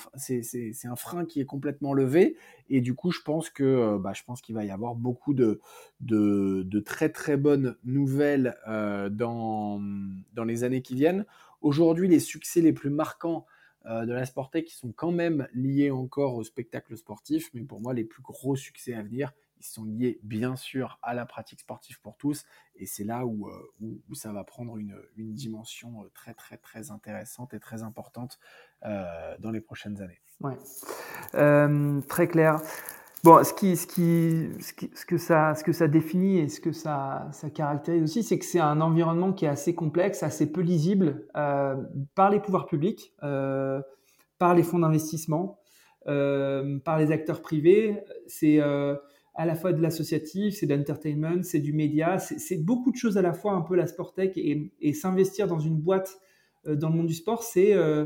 frein 0.95 1.25
qui 1.25 1.39
est 1.39 1.45
complètement 1.45 1.93
levé. 1.93 2.35
Et 2.69 2.81
du 2.81 2.95
coup, 2.95 3.11
je 3.11 3.21
pense 3.21 3.49
que, 3.49 3.63
euh, 3.63 3.97
bah, 3.99 4.13
je 4.13 4.23
pense 4.23 4.41
qu'il 4.41 4.55
va 4.55 4.65
y 4.65 4.71
avoir 4.71 4.95
beaucoup 4.95 5.35
de, 5.35 5.61
très 6.85 7.09
très 7.09 7.37
bonnes 7.37 7.75
nouvelles 7.83 8.57
euh, 8.67 9.09
dans, 9.09 9.79
dans 10.33 10.43
les 10.43 10.63
années 10.63 10.81
qui 10.81 10.95
viennent. 10.95 11.25
Aujourd'hui, 11.61 12.07
les 12.07 12.19
succès 12.19 12.61
les 12.61 12.73
plus 12.73 12.89
marquants 12.89 13.45
euh, 13.89 14.05
de 14.05 14.11
la 14.11 14.25
Sportec 14.25 14.65
qui 14.65 14.75
sont 14.75 14.91
quand 14.91 15.11
même 15.11 15.47
liés 15.53 15.91
encore 15.91 16.35
au 16.35 16.43
spectacle 16.43 16.97
sportif, 16.97 17.49
mais 17.53 17.61
pour 17.61 17.79
moi, 17.79 17.93
les 17.93 18.03
plus 18.03 18.21
gros 18.21 18.55
succès 18.55 18.93
à 18.93 19.01
venir, 19.01 19.31
ils 19.59 19.65
sont 19.65 19.85
liés 19.85 20.19
bien 20.23 20.55
sûr 20.55 20.99
à 21.01 21.13
la 21.13 21.25
pratique 21.25 21.59
sportive 21.61 21.99
pour 22.01 22.17
tous 22.17 22.45
et 22.75 22.85
c'est 22.85 23.03
là 23.03 23.25
où, 23.25 23.47
euh, 23.47 23.53
ça 24.13 24.31
va 24.31 24.43
prendre 24.43 24.77
une, 24.77 24.95
une, 25.15 25.33
dimension 25.33 26.03
euh, 26.03 26.11
très 26.13 26.33
très 26.33 26.57
très 26.57 26.91
intéressante 26.91 27.53
et 27.53 27.59
très 27.59 27.83
importante 27.83 28.39
euh, 28.85 29.35
dans 29.39 29.51
les 29.51 29.61
prochaines 29.61 30.01
années. 30.01 30.21
Ouais. 30.41 30.57
très 32.07 32.27
clair. 32.27 32.61
Bon, 33.23 33.43
ce, 33.43 33.51
qui, 33.51 33.75
ce, 33.75 33.87
qui, 33.87 34.49
ce, 34.93 35.05
que 35.05 35.17
ça, 35.17 35.55
ce 35.55 35.63
que 35.63 35.73
ça 35.73 35.87
définit 35.87 36.37
et 36.37 36.49
ce 36.49 36.61
que 36.61 36.71
ça, 36.71 37.27
ça 37.31 37.49
caractérise 37.49 38.03
aussi, 38.03 38.23
c'est 38.23 38.37
que 38.37 38.45
c'est 38.45 38.59
un 38.59 38.79
environnement 38.79 39.33
qui 39.33 39.45
est 39.45 39.49
assez 39.49 39.73
complexe, 39.73 40.21
assez 40.21 40.51
peu 40.51 40.61
lisible 40.61 41.27
par 41.33 42.29
les 42.29 42.39
pouvoirs 42.39 42.67
publics, 42.67 43.11
par 43.19 44.53
les 44.53 44.61
fonds 44.61 44.79
d'investissement, 44.79 45.59
par 46.05 46.99
les 46.99 47.11
acteurs 47.11 47.41
privés. 47.41 47.99
C'est 48.27 48.61
à 49.37 49.45
la 49.45 49.53
fois 49.53 49.71
de 49.71 49.81
l'associatif, 49.81 50.55
c'est 50.55 50.65
de 50.65 50.73
l'entertainment, 50.73 51.43
c'est 51.43 51.59
du 51.59 51.71
média, 51.71 52.17
c'est 52.17 52.57
beaucoup 52.57 52.91
de 52.91 52.97
choses 52.97 53.19
à 53.19 53.21
la 53.21 53.33
fois, 53.33 53.53
un 53.53 53.61
peu 53.61 53.75
la 53.75 53.85
sportec 53.85 54.35
et, 54.35 54.71
et 54.81 54.93
s'investir 54.93 55.47
dans 55.47 55.59
une 55.59 55.77
boîte 55.77 56.17
euh, 56.65 56.75
dans 56.75 56.89
le 56.89 56.95
monde 56.95 57.05
du 57.05 57.13
sport, 57.13 57.43
c'est 57.43 57.73
euh, 57.75 58.05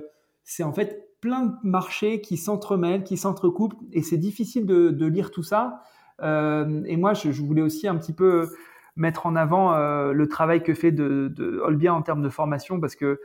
en 0.61 0.73
fait 0.73 1.07
plein 1.21 1.45
de 1.45 1.53
marchés 1.63 2.19
qui 2.19 2.35
s'entremêlent, 2.35 3.03
qui 3.03 3.15
s'entrecoupent 3.15 3.79
et 3.93 4.01
c'est 4.01 4.17
difficile 4.17 4.65
de, 4.65 5.05
lire 5.05 5.31
tout 5.31 5.43
ça. 5.43 5.83
Euh, 6.21 6.83
et 6.85 6.97
moi, 6.97 7.13
je, 7.13 7.29
voulais 7.41 7.61
aussi 7.61 7.87
un 7.87 7.95
petit 7.95 8.13
peu 8.13 8.49
mettre 8.97 9.25
en 9.25 9.37
avant 9.37 9.73
euh, 9.73 10.11
le 10.11 10.27
travail 10.27 10.63
que 10.63 10.73
fait 10.73 10.91
de, 10.91 11.31
de 11.33 11.59
Olbia 11.59 11.93
en 11.93 12.01
termes 12.01 12.21
de 12.21 12.29
formation 12.29 12.79
parce 12.81 12.95
que 12.95 13.21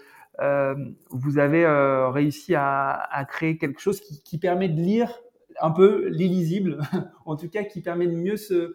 vous 1.11 1.39
avez 1.39 1.67
réussi 2.13 2.55
à, 2.55 3.27
créer 3.27 3.57
quelque 3.57 3.81
chose 3.81 4.03
qui 4.03 4.39
permet 4.39 4.69
de 4.69 4.79
lire 4.79 5.11
un 5.61 5.71
peu 5.71 6.09
l'illisible, 6.09 6.79
en 7.27 7.37
tout 7.37 7.49
cas 7.49 7.65
qui 7.65 7.81
permet 7.81 8.07
de 8.07 8.15
mieux 8.15 8.37
se, 8.37 8.75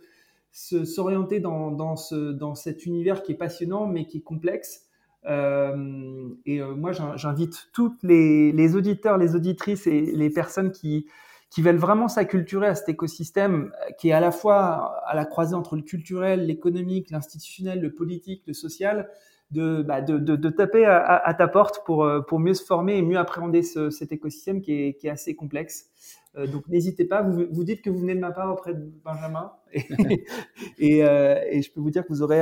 s'orienter 0.52 1.40
dans, 1.40 1.72
dans, 1.72 1.96
ce, 1.96 2.32
dans 2.32 2.56
cet 2.56 2.86
univers 2.86 3.24
qui 3.24 3.32
est 3.32 3.38
passionnant 3.38 3.88
mais 3.88 4.06
qui 4.06 4.18
est 4.18 4.24
complexe. 4.24 4.88
Euh, 5.26 6.30
et 6.46 6.62
euh, 6.62 6.74
moi, 6.76 6.92
j'invite 7.16 7.70
toutes 7.74 8.02
les, 8.04 8.76
auditeurs, 8.76 9.18
les 9.18 9.36
auditrices 9.36 9.86
et 9.88 10.02
les 10.02 10.30
personnes 10.30 10.72
qui, 10.72 11.08
qui 11.50 11.62
veulent 11.62 11.78
vraiment 11.78 12.08
s'acculturer 12.08 12.68
à 12.68 12.76
cet 12.76 12.90
écosystème 12.90 13.72
qui 14.00 14.10
est 14.10 14.14
à 14.14 14.20
la 14.20 14.32
fois 14.32 15.00
à 15.06 15.16
la 15.16 15.26
croisée 15.26 15.56
entre 15.56 15.76
le 15.76 15.84
culturel, 15.84 16.48
l'économique, 16.48 17.12
l'institutionnel, 17.12 17.82
le 17.82 17.94
politique, 17.94 18.44
le 18.48 18.54
social, 18.54 19.10
de, 19.52 19.82
bah, 19.82 20.02
de, 20.02 20.18
de, 20.18 20.36
de, 20.36 20.50
taper 20.50 20.86
à, 20.86 21.34
ta 21.34 21.48
porte 21.48 21.84
pour, 21.86 22.04
euh, 22.04 22.22
pour 22.22 22.40
mieux 22.40 22.54
se 22.54 22.64
former 22.64 22.98
et 22.98 23.02
mieux 23.02 23.18
appréhender 23.18 23.64
ce, 23.64 23.90
cet 23.90 24.12
écosystème 24.12 24.62
qui 24.62 24.74
est, 24.74 24.94
qui 24.94 25.08
est 25.08 25.10
assez 25.10 25.36
complexe. 25.36 25.90
Euh, 26.38 26.48
donc 26.48 26.66
n'hésitez 26.70 27.04
pas, 27.04 27.22
vous, 27.22 27.46
vous 27.52 27.64
dites 27.66 27.82
que 27.82 27.90
vous 27.90 28.00
venez 28.00 28.16
de 28.16 28.22
ma 28.22 28.32
part 28.32 28.52
auprès 28.52 28.74
de 28.74 28.90
Benjamin 29.04 29.52
et, 30.80 31.04
euh, 31.04 31.36
et 31.50 31.62
je 31.62 31.72
peux 31.72 31.82
vous 31.82 31.92
dire 31.92 32.04
que 32.04 32.10
vous 32.10 32.22
aurez, 32.22 32.42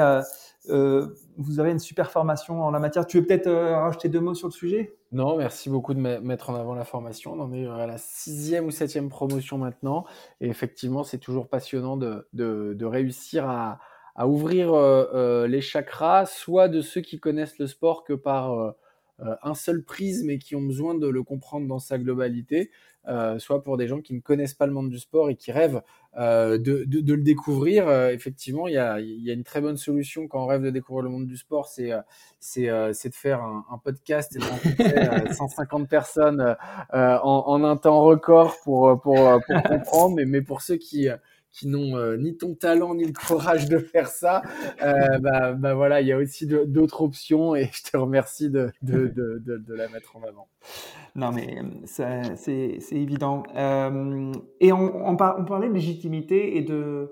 vous 0.68 1.60
aurez 1.60 1.72
une 1.72 1.80
super 1.80 2.12
formation 2.12 2.62
en 2.62 2.70
la 2.70 2.80
matière. 2.80 3.08
Tu 3.08 3.20
veux 3.20 3.26
peut-être 3.26 3.50
rajouter 3.50 4.10
deux 4.10 4.20
mots 4.20 4.36
sur 4.36 4.48
le 4.48 4.54
sujet? 4.54 4.96
Non, 5.12 5.38
merci 5.38 5.72
beaucoup 5.72 5.96
de 5.96 6.00
mettre 6.00 6.52
en 6.52 6.56
avant 6.56 6.76
la 6.76 6.86
formation. 6.86 7.34
On 7.34 7.40
en 7.40 7.54
est 7.54 7.66
à 7.66 7.88
la 7.88 7.98
sixième 7.98 8.68
ou 8.68 8.72
septième 8.72 9.10
promotion 9.10 9.58
maintenant 9.58 10.06
et 10.42 10.48
effectivement 10.48 11.04
c'est 11.04 11.18
toujours 11.18 11.48
passionnant 11.48 11.98
de, 11.98 12.28
de 12.34 12.86
réussir 12.86 13.50
à 13.50 13.80
à 14.20 14.28
ouvrir 14.28 14.74
euh, 14.74 15.06
euh, 15.14 15.48
les 15.48 15.62
chakras, 15.62 16.26
soit 16.26 16.68
de 16.68 16.82
ceux 16.82 17.00
qui 17.00 17.22
connaissent 17.22 17.58
le 17.58 17.68
sport 17.68 18.04
que 18.04 18.12
par 18.12 18.52
euh, 18.54 18.72
un 19.44 19.56
seul 19.56 19.82
prisme 19.82 20.30
et 20.30 20.40
qui 20.40 20.58
ont 20.58 20.62
besoin 20.62 20.94
de 20.94 21.08
le 21.08 21.24
comprendre 21.24 21.66
dans 21.68 21.80
sa 21.80 21.98
globalité, 21.98 22.70
soit 23.38 23.64
pour 23.64 23.78
des 23.78 23.88
gens 23.88 24.02
qui 24.02 24.14
ne 24.14 24.20
connaissent 24.20 24.54
pas 24.54 24.68
le 24.68 24.74
monde 24.74 24.90
du 24.90 25.00
sport 25.00 25.30
et 25.30 25.36
qui 25.36 25.52
rêvent 25.52 25.82
de, 26.16 26.58
de, 26.58 27.14
le 27.14 27.24
découvrir. 27.24 27.90
effectivement, 28.12 28.68
il 28.68 28.76
y, 28.76 28.78
a, 28.78 29.00
y, 29.00 29.32
a, 29.32 29.34
une 29.34 29.44
très 29.44 29.62
bonne 29.62 29.78
solution 29.78 30.28
quand 30.28 30.44
on 30.44 30.46
rêve 30.46 30.62
de 30.62 30.70
découvrir 30.70 31.04
le 31.04 31.10
monde 31.10 31.26
du 31.26 31.36
sport, 31.36 31.68
c'est 31.68 31.92
c'est 32.40 32.68
de 32.70 33.16
faire 33.16 33.42
un, 33.42 33.66
un, 33.72 33.78
podcast 33.78 34.36
et 34.36 34.40
de 34.40 34.46
rencontrer 34.46 35.34
150 35.34 35.90
personnes 35.90 36.56
en, 36.94 37.44
en, 37.48 37.64
un 37.64 37.78
temps 37.78 38.04
record 38.04 38.56
pour, 38.64 39.02
pour, 39.02 39.42
pour 39.48 39.64
comprendre. 39.64 40.16
Mais, 40.16 40.26
mais 40.26 40.42
pour 40.42 40.62
ceux 40.62 40.78
qui 40.78 41.10
qui 41.52 41.68
n'ont 41.68 41.98
euh, 41.98 42.16
ni 42.18 42.38
ton 42.38 42.56
talent 42.56 42.96
ni 42.96 43.06
le 43.06 43.14
courage 43.14 43.68
de 43.68 43.80
faire 43.80 44.08
ça, 44.08 44.42
bah, 44.80 45.54
bah, 45.54 45.74
voilà, 45.74 46.02
il 46.02 46.08
y 46.08 46.12
a 46.12 46.18
aussi 46.18 46.48
d'autres 46.48 47.02
options 47.02 47.56
et 47.56 47.70
je 47.74 47.92
te 47.92 47.98
remercie 47.98 48.50
de, 48.50 48.72
de, 48.82 49.08
de, 49.08 49.42
de, 49.58 49.74
la 49.74 49.88
mettre 49.90 50.16
en 50.16 50.24
avant. 50.24 50.48
Non, 51.16 51.32
mais 51.32 51.62
c'est 51.86 52.92
évident. 52.92 53.44
et 54.60 54.72
on, 54.72 55.08
on, 55.08 55.16
parlait 55.16 55.70
de 55.70 55.74
légitimité 55.74 56.58
et 56.58 56.62
de, 56.62 57.12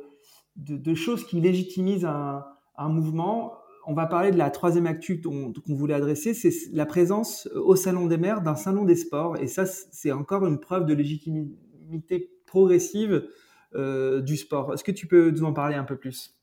de, 0.55 0.95
choses 0.95 1.25
qui 1.25 1.41
légitimisent 1.41 2.05
un, 2.05 2.45
un 2.77 2.89
mouvement 2.89 3.53
on 3.87 3.93
va 3.93 4.05
parler 4.05 4.31
de 4.31 4.37
la 4.37 4.49
troisième 4.49 4.85
actu 4.85 5.21
qu'on 5.21 5.53
voulait 5.69 5.93
adresser, 5.93 6.33
c'est 6.33 6.51
la 6.73 6.85
présence 6.85 7.47
au 7.55 7.77
Salon 7.77 8.05
des 8.05 8.17
maires 8.17 8.41
d'un 8.41 8.57
salon 8.57 8.83
des 8.83 8.97
sports. 8.97 9.37
Et 9.37 9.47
ça, 9.47 9.65
c'est 9.65 10.11
encore 10.11 10.45
une 10.45 10.59
preuve 10.59 10.85
de 10.85 10.93
légitimité 10.93 12.29
progressive 12.45 13.13
euh, 13.13 13.29
du 13.75 14.37
sport. 14.37 14.73
Est-ce 14.73 14.83
que 14.83 14.91
tu 14.91 15.07
peux 15.07 15.29
nous 15.31 15.43
en 15.43 15.53
parler 15.53 15.75
un 15.75 15.83
peu 15.83 15.97
plus? 15.97 16.33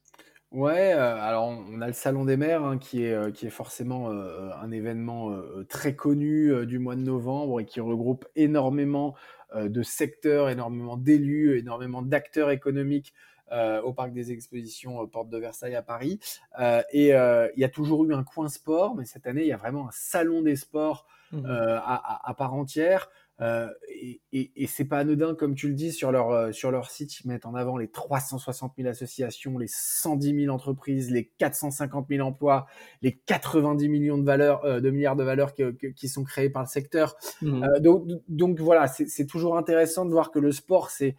Ouais, 0.54 0.92
euh, 0.92 1.16
alors 1.16 1.48
on 1.48 1.80
a 1.80 1.88
le 1.88 1.92
Salon 1.92 2.24
des 2.24 2.36
maires 2.36 2.62
hein, 2.62 2.78
qui, 2.78 3.02
est, 3.02 3.12
euh, 3.12 3.32
qui 3.32 3.44
est 3.44 3.50
forcément 3.50 4.10
un 4.10 4.70
événement 4.70 5.36
très 5.68 5.96
connu 5.96 6.64
du 6.66 6.78
mois 6.78 6.94
de 6.94 7.02
novembre 7.02 7.60
et 7.60 7.64
qui 7.64 7.80
regroupe 7.80 8.26
énormément 8.36 9.14
de 9.56 9.82
secteurs, 9.82 10.48
énormément 10.48 10.96
d'élus, 10.96 11.58
énormément 11.58 12.02
d'acteurs 12.02 12.50
économiques 12.50 13.14
euh, 13.52 13.82
au 13.82 13.92
parc 13.92 14.12
des 14.12 14.32
expositions 14.32 15.02
euh, 15.02 15.06
Porte 15.06 15.28
de 15.28 15.36
Versailles 15.36 15.76
à 15.76 15.82
Paris. 15.82 16.18
Euh, 16.58 16.82
et 16.92 17.08
il 17.08 17.60
y 17.60 17.64
a 17.64 17.68
toujours 17.68 18.04
eu 18.04 18.14
un 18.14 18.24
coin 18.24 18.48
sport, 18.48 18.94
mais 18.96 19.04
cette 19.04 19.26
année, 19.26 19.42
il 19.42 19.48
y 19.48 19.52
a 19.52 19.58
vraiment 19.58 19.86
un 19.86 19.92
salon 19.92 20.40
des 20.40 20.56
sports 20.56 21.06
mmh. 21.32 21.44
à, 21.46 22.34
part 22.38 22.54
entière. 22.54 23.10
Et, 23.40 24.20
et, 24.32 24.66
c'est 24.66 24.84
pas 24.84 24.98
anodin, 24.98 25.34
comme 25.34 25.54
tu 25.54 25.68
le 25.68 25.74
dis, 25.74 25.92
sur 25.92 26.12
leur, 26.12 26.54
sur 26.54 26.70
leur 26.70 26.90
site, 26.90 27.20
ils 27.20 27.28
mettent 27.28 27.46
en 27.46 27.54
avant 27.54 27.76
les 27.76 27.88
360 27.88 28.74
000 28.76 28.88
associations, 28.88 29.58
les 29.58 29.66
110 29.68 30.42
000 30.42 30.54
entreprises, 30.54 31.10
les 31.10 31.26
450 31.38 32.06
000 32.08 32.26
emplois, 32.26 32.66
les 33.02 33.16
90 33.16 33.88
millions 33.88 34.18
de, 34.18 34.24
valeurs, 34.24 34.80
de 34.80 34.90
milliards 34.90 35.16
de 35.16 35.24
valeurs 35.24 35.52
qui 35.54 36.08
sont 36.08 36.24
créés 36.24 36.50
par 36.50 36.62
le 36.62 36.68
secteur. 36.68 37.16
Mmh. 37.42 37.80
donc, 37.80 38.06
donc 38.28 38.60
voilà, 38.60 38.86
c'est 38.86 39.26
toujours 39.26 39.56
intéressant 39.56 40.04
de 40.04 40.10
voir 40.10 40.30
que 40.30 40.38
le 40.38 40.52
sport, 40.52 40.90
c'est 40.90 41.16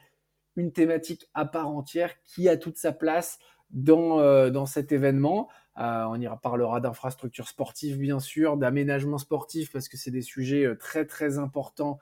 une 0.55 0.71
thématique 0.71 1.29
à 1.33 1.45
part 1.45 1.67
entière 1.67 2.21
qui 2.23 2.49
a 2.49 2.57
toute 2.57 2.77
sa 2.77 2.91
place 2.91 3.39
dans, 3.71 4.19
euh, 4.19 4.49
dans 4.49 4.65
cet 4.65 4.91
événement. 4.91 5.49
Euh, 5.77 6.05
on 6.09 6.19
y 6.19 6.27
parlera 6.41 6.79
d'infrastructures 6.79 7.47
sportives, 7.47 7.97
bien 7.97 8.19
sûr, 8.19 8.57
d'aménagement 8.57 9.17
sportif, 9.17 9.71
parce 9.71 9.89
que 9.89 9.97
c'est 9.97 10.11
des 10.11 10.21
sujets 10.21 10.65
euh, 10.65 10.75
très, 10.75 11.05
très 11.05 11.37
importants 11.37 11.99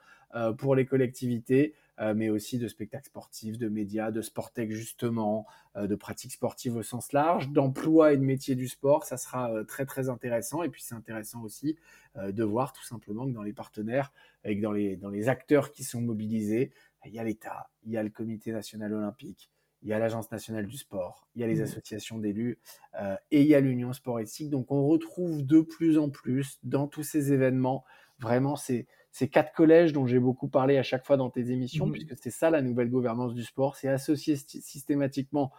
pour 0.58 0.74
les 0.74 0.84
collectivités, 0.84 1.74
mais 2.16 2.28
aussi 2.28 2.58
de 2.58 2.66
spectacles 2.66 3.06
sportifs, 3.06 3.56
de 3.56 3.68
médias, 3.68 4.10
de 4.10 4.20
sportec, 4.20 4.72
justement, 4.72 5.46
de 5.76 5.94
pratiques 5.94 6.32
sportives 6.32 6.74
au 6.74 6.82
sens 6.82 7.12
large, 7.12 7.50
d'emploi 7.50 8.12
et 8.12 8.16
de 8.16 8.24
métiers 8.24 8.56
du 8.56 8.66
sport. 8.66 9.04
Ça 9.04 9.16
sera 9.16 9.64
très, 9.64 9.86
très 9.86 10.08
intéressant. 10.08 10.64
Et 10.64 10.70
puis, 10.70 10.82
c'est 10.82 10.96
intéressant 10.96 11.44
aussi 11.44 11.76
de 12.16 12.42
voir 12.42 12.72
tout 12.72 12.82
simplement 12.82 13.26
que 13.26 13.30
dans 13.30 13.44
les 13.44 13.52
partenaires 13.52 14.12
et 14.42 14.56
que 14.56 14.60
dans 14.60 14.72
les, 14.72 14.96
dans 14.96 15.10
les 15.10 15.28
acteurs 15.28 15.70
qui 15.70 15.84
sont 15.84 16.00
mobilisés, 16.00 16.72
il 17.06 17.14
y 17.14 17.20
a 17.20 17.22
l'État, 17.22 17.70
il 17.84 17.92
y 17.92 17.96
a 17.96 18.02
le 18.02 18.10
Comité 18.10 18.50
national 18.50 18.92
olympique, 18.92 19.52
il 19.84 19.90
y 19.90 19.92
a 19.92 19.98
l'Agence 19.98 20.30
nationale 20.32 20.66
du 20.66 20.78
sport, 20.78 21.28
il 21.34 21.42
y 21.42 21.44
a 21.44 21.46
les 21.46 21.60
mmh. 21.60 21.62
associations 21.64 22.18
d'élus 22.18 22.58
euh, 23.00 23.16
et 23.30 23.42
il 23.42 23.46
y 23.46 23.54
a 23.54 23.60
l'Union 23.60 23.92
sport 23.92 24.18
éthique. 24.18 24.50
Donc 24.50 24.72
on 24.72 24.86
retrouve 24.86 25.44
de 25.44 25.60
plus 25.60 25.98
en 25.98 26.08
plus 26.08 26.58
dans 26.62 26.88
tous 26.88 27.02
ces 27.02 27.32
événements 27.32 27.84
vraiment 28.18 28.56
ces, 28.56 28.86
ces 29.10 29.28
quatre 29.28 29.52
collèges 29.52 29.92
dont 29.92 30.06
j'ai 30.06 30.18
beaucoup 30.18 30.48
parlé 30.48 30.78
à 30.78 30.82
chaque 30.82 31.04
fois 31.04 31.16
dans 31.16 31.30
tes 31.30 31.50
émissions, 31.50 31.86
mmh. 31.86 31.92
puisque 31.92 32.14
c'est 32.18 32.30
ça 32.30 32.50
la 32.50 32.62
nouvelle 32.62 32.90
gouvernance 32.90 33.34
du 33.34 33.44
sport, 33.44 33.76
c'est 33.76 33.88
associer 33.88 34.36
systématiquement 34.36 35.52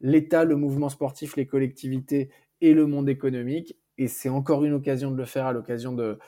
l'État, 0.00 0.44
le 0.44 0.56
mouvement 0.56 0.88
sportif, 0.88 1.36
les 1.36 1.46
collectivités 1.46 2.30
et 2.60 2.74
le 2.74 2.86
monde 2.86 3.08
économique. 3.08 3.76
Et 3.98 4.06
c'est 4.06 4.28
encore 4.28 4.64
une 4.64 4.72
occasion 4.72 5.10
de 5.10 5.16
le 5.16 5.24
faire 5.24 5.46
à 5.46 5.52
l'occasion 5.52 5.92
de, 5.92 6.18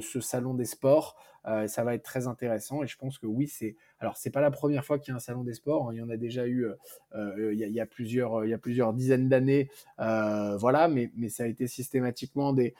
ce 0.00 0.20
salon 0.20 0.54
des 0.54 0.64
sports. 0.64 1.16
Euh, 1.46 1.68
ça 1.68 1.84
va 1.84 1.94
être 1.94 2.02
très 2.02 2.26
intéressant 2.26 2.82
et 2.82 2.88
je 2.88 2.98
pense 2.98 3.18
que 3.18 3.26
oui, 3.26 3.46
c'est 3.46 3.76
alors 4.00 4.16
c'est 4.16 4.30
pas 4.30 4.40
la 4.40 4.50
première 4.50 4.84
fois 4.84 4.98
qu'il 4.98 5.12
y 5.12 5.14
a 5.14 5.16
un 5.16 5.20
salon 5.20 5.44
des 5.44 5.54
sports. 5.54 5.88
Hein. 5.88 5.92
il 5.94 5.98
y 5.98 6.02
en 6.02 6.10
a 6.10 6.16
déjà 6.16 6.44
eu 6.44 6.64
euh, 6.64 6.74
euh, 7.14 7.54
il, 7.54 7.60
y 7.60 7.80
a, 7.80 7.86
plusieurs 7.86 8.44
il 8.44 8.50
y 8.50 8.54
a 8.54 8.58
plusieurs 8.58 8.92
dizaines 8.92 9.28
d'années, 9.28 9.70
voilà, 9.96 10.88
mais, 10.88 11.08
ça 11.28 11.44
a 11.44 11.46
été 11.46 11.68
systématiquement 11.68 12.52
des, 12.52 12.74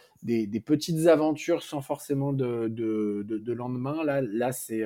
petites 0.65 1.07
aventures 1.07 1.63
sans 1.63 1.81
forcément 1.81 2.33
de, 2.33 2.67
de, 2.67 3.23
de, 3.23 3.53
lendemain. 3.53 4.03
Là 4.03 4.21
là 4.21 4.51
c'est 4.51 4.83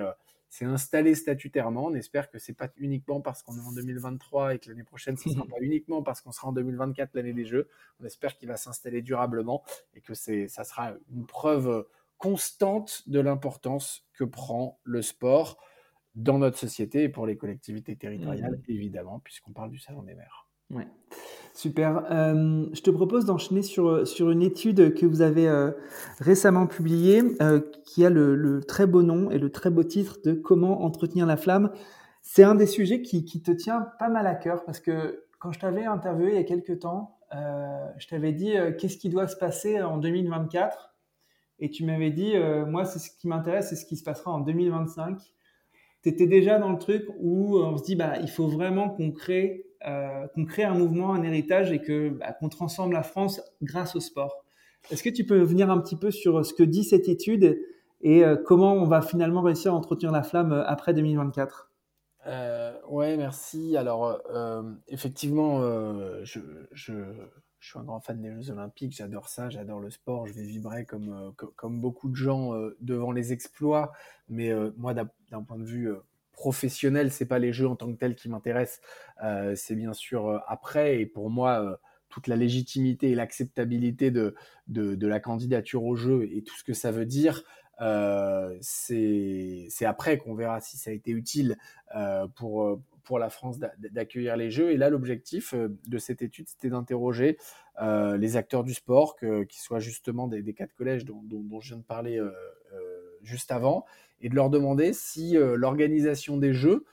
c'est 0.51 0.65
installé 0.65 1.15
statutairement. 1.15 1.87
On 1.87 1.95
espère 1.95 2.29
que 2.29 2.39
c'est 2.41 2.55
pas 2.55 2.69
uniquement 2.77 3.21
parce 3.21 3.43
qu'on 3.43 3.57
est 3.57 3.61
en 3.61 3.73
2023 3.73 4.57
et 4.57 4.59
que 4.59 4.69
l'année 4.69 4.83
prochaine, 4.83 5.17
ce 5.17 5.31
sera 5.31 5.47
pas 5.47 5.61
uniquement 5.61 6.03
parce 6.03 6.21
qu'on 6.21 6.33
sera 6.33 6.49
en 6.49 6.53
2024, 6.53 7.15
l'année 7.15 7.33
des 7.33 7.47
Jeux. 7.47 7.69
On 8.01 8.05
espère 8.05 8.37
qu'il 8.37 8.49
va 8.49 8.57
s'installer 8.57 9.01
durablement 9.01 9.63
et 9.95 10.01
que 10.01 10.13
c'est, 10.13 10.49
ça 10.49 10.65
sera 10.65 10.95
une 11.13 11.25
preuve 11.25 11.87
constante 12.19 13.09
de 13.09 13.21
l'importance 13.21 14.07
que 14.13 14.25
prend 14.25 14.81
le 14.83 15.03
sport 15.03 15.57
dans 16.17 16.39
notre 16.39 16.59
société 16.59 17.05
et 17.05 17.09
pour 17.09 17.27
les 17.27 17.37
collectivités 17.37 17.95
territoriales, 17.95 18.57
mmh. 18.57 18.73
évidemment, 18.73 19.21
puisqu'on 19.21 19.53
parle 19.53 19.71
du 19.71 19.79
Salon 19.79 20.03
des 20.03 20.15
maires. 20.15 20.50
Super. 21.61 22.07
Euh, 22.11 22.65
je 22.73 22.81
te 22.81 22.91
propose 22.91 23.27
d'enchaîner 23.27 23.61
sur, 23.61 24.07
sur 24.07 24.31
une 24.31 24.41
étude 24.41 24.95
que 24.95 25.05
vous 25.05 25.21
avez 25.21 25.47
euh, 25.47 25.73
récemment 26.19 26.67
publiée, 26.67 27.23
euh, 27.43 27.61
qui 27.85 28.07
a 28.07 28.09
le, 28.09 28.63
très 28.67 28.87
beau 28.87 29.03
nom 29.03 29.31
et 29.31 29.39
le 29.39 29.51
très 29.51 29.69
beau 29.69 29.83
titre 29.83 30.19
de 30.25 30.33
Comment 30.33 30.83
entretenir 30.83 31.27
la 31.27 31.37
flamme. 31.37 31.71
C'est 32.23 32.45
un 32.45 32.55
des 32.55 32.65
sujets 32.65 33.03
qui, 33.03 33.27
qui, 33.27 33.43
te 33.43 33.51
tient 33.51 33.89
pas 33.99 34.09
mal 34.09 34.27
à 34.27 34.35
cœur 34.35 34.65
parce 34.65 34.81
que 34.81 35.25
quand 35.39 35.53
je 35.53 35.61
t'avais 35.61 35.85
interviewé 35.85 36.31
il 36.31 36.37
y 36.37 36.39
a 36.39 36.45
quelques 36.45 36.79
temps, 36.79 37.19
je 37.33 38.09
t'avais 38.09 38.33
dit 38.33 38.55
qu'est-ce 38.79 38.97
qui 38.97 39.09
doit 39.11 39.29
se 39.29 39.37
passer 39.37 39.83
en 39.83 39.99
2024 39.99 40.95
et 41.59 41.71
tu 41.71 41.85
m'avais 41.85 42.11
dit, 42.11 42.35
moi, 42.67 42.85
c'est 42.85 42.99
ce 42.99 43.11
qui 43.11 43.29
m'intéresse, 43.29 43.69
c'est 43.71 43.77
ce 43.77 43.87
qui 43.87 43.97
se 43.97 44.05
passera 44.05 44.33
en 44.33 44.41
2025. 44.41 45.19
Tu 46.03 46.09
étais 46.09 46.27
déjà 46.27 46.59
dans 46.59 46.73
le 46.73 46.79
truc 46.79 47.07
où 47.19 47.59
on 47.59 47.77
se 47.79 47.85
dit, 47.85 47.97
bah, 47.97 48.19
il 48.21 48.29
faut 48.29 48.49
vraiment 48.49 48.91
qu'on 48.91 49.13
crée, 49.13 49.70
euh, 49.87 50.27
qu'on 50.29 50.45
crée 50.45 50.65
un 50.65 50.75
mouvement, 50.75 51.15
un 51.15 51.23
héritage 51.23 51.73
et 51.73 51.81
que 51.81 52.11
bah, 52.11 52.33
qu'on 52.33 52.49
transforme 52.49 52.93
la 52.93 53.03
France 53.03 53.41
grâce 53.63 53.97
au 53.97 54.01
sport. 54.01 54.45
Est-ce 54.91 55.03
que 55.03 55.11
tu 55.11 55.25
peux 55.25 55.41
venir 55.41 55.71
un 55.71 55.79
petit 55.79 55.97
peu 55.97 56.11
sur 56.11 56.45
ce 56.45 56.55
que 56.55 56.63
dit 56.63 56.85
cette 56.85 57.09
étude 57.09 57.59
et 58.03 58.25
euh, 58.25 58.37
comment 58.37 58.73
on 58.73 58.87
va 58.87 59.03
finalement 59.03 59.43
réussir 59.43 59.73
à 59.73 59.77
entretenir 59.77 60.11
la 60.11 60.23
flamme 60.23 60.53
après 60.67 60.95
2024 60.95 61.71
euh, 62.27 62.73
Ouais, 62.89 63.17
merci. 63.17 63.77
Alors, 63.77 64.21
effectivement, 64.89 65.61
je, 66.25 66.41
je 66.73 66.95
je 67.61 67.69
suis 67.69 67.79
un 67.79 67.85
grand 67.85 68.01
fan 68.01 68.21
des 68.21 68.33
Jeux 68.33 68.51
Olympiques, 68.51 68.97
j'adore 68.97 69.29
ça, 69.29 69.51
j'adore 69.51 69.81
le 69.81 69.91
sport, 69.91 70.27
je 70.27 70.33
vais 70.33 70.43
vibrer 70.43 70.87
comme, 70.87 71.13
euh, 71.13 71.31
comme 71.57 71.81
beaucoup 71.81 72.09
de 72.09 72.17
gens 72.17 72.55
euh, 72.55 72.77
devant 72.81 73.13
les 73.13 73.33
exploits. 73.35 73.93
Mais 74.29 74.51
euh, 74.51 74.71
moi, 74.79 74.95
d'un 74.95 75.43
point 75.43 75.59
de 75.59 75.65
vue 75.65 75.93
professionnel, 76.41 77.13
c'est 77.13 77.27
pas 77.27 77.39
les 77.39 77.53
Jeux 77.53 77.69
en 77.69 77.77
tant 77.77 77.93
que 77.93 77.99
tels 77.99 78.15
qui 78.15 78.31
m'intéressent, 78.31 78.81
c'est 79.55 79.75
bien 79.75 79.93
sûr 79.93 80.43
après. 80.49 81.01
Et 81.01 81.07
pour 81.07 81.29
moi, 81.29 81.79
toute 82.09 82.27
la 82.29 82.37
légitimité 82.37 83.11
et 83.11 83.15
l'acceptabilité 83.15 84.11
de, 84.11 84.35
de, 84.69 85.07
la 85.07 85.21
candidature 85.21 85.85
aux 85.85 85.97
Jeux 85.97 86.29
et 86.33 86.43
tout 86.43 86.57
ce 86.57 86.65
que 86.65 86.73
ça 86.73 86.91
veut 86.93 87.05
dire, 87.05 87.43
c'est 88.63 89.69
après 89.85 90.17
qu'on 90.17 90.35
verra 90.35 90.61
si 90.61 90.79
ça 90.79 90.91
a 90.91 90.95
été 90.95 91.11
utile 91.11 91.59
pour, 92.37 92.81
pour 93.11 93.19
la 93.19 93.29
France 93.29 93.59
d'accueillir 93.79 94.37
les 94.37 94.53
Jeux. 94.53 94.71
Et 94.71 94.77
là, 94.77 94.89
l'objectif 94.91 95.53
euh, 95.53 95.69
de 95.89 95.99
cette 95.99 96.23
étude, 96.23 96.49
c'était 96.49 96.71
d'interroger 96.71 97.39
euh, 97.83 98.17
les 98.17 98.37
acteurs 98.37 98.63
du 98.65 98.75
sport, 98.75 99.17
qui 99.49 99.61
soient 99.61 99.81
justement 99.81 100.29
des, 100.29 100.55
quatre 100.55 100.75
collèges 100.75 101.05
dont, 101.05 101.61
je 101.61 101.69
viens 101.69 101.79
de 101.79 101.83
parler 101.83 102.19
euh, 102.19 102.31
juste 103.23 103.51
avant, 103.51 103.85
et 104.21 104.29
de 104.29 104.35
leur 104.35 104.51
demander 104.51 104.93
si 104.93 105.35
l'organisation 105.35 106.37
des 106.37 106.53
Jeux, 106.53 106.85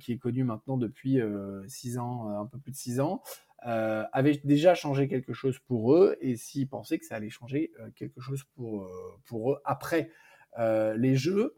qui 0.00 0.12
est 0.12 0.18
connue 0.18 0.44
maintenant 0.44 0.76
depuis 0.76 1.18
six 1.66 1.98
ans, 1.98 2.28
un 2.28 2.46
peu 2.46 2.58
plus 2.58 2.72
de 2.72 2.76
six 2.76 3.00
ans, 3.00 3.22
avait 3.62 4.40
déjà 4.44 4.74
changé 4.74 5.08
quelque 5.08 5.32
chose 5.32 5.58
pour 5.58 5.94
eux 5.94 6.16
et 6.20 6.36
s'ils 6.36 6.68
pensaient 6.68 6.98
que 6.98 7.06
ça 7.06 7.16
allait 7.16 7.30
changer 7.30 7.72
quelque 7.96 8.20
chose 8.20 8.44
pour, 8.54 8.88
pour 9.26 9.52
eux 9.52 9.58
après 9.64 10.10
les 10.58 11.16
Jeux. 11.16 11.56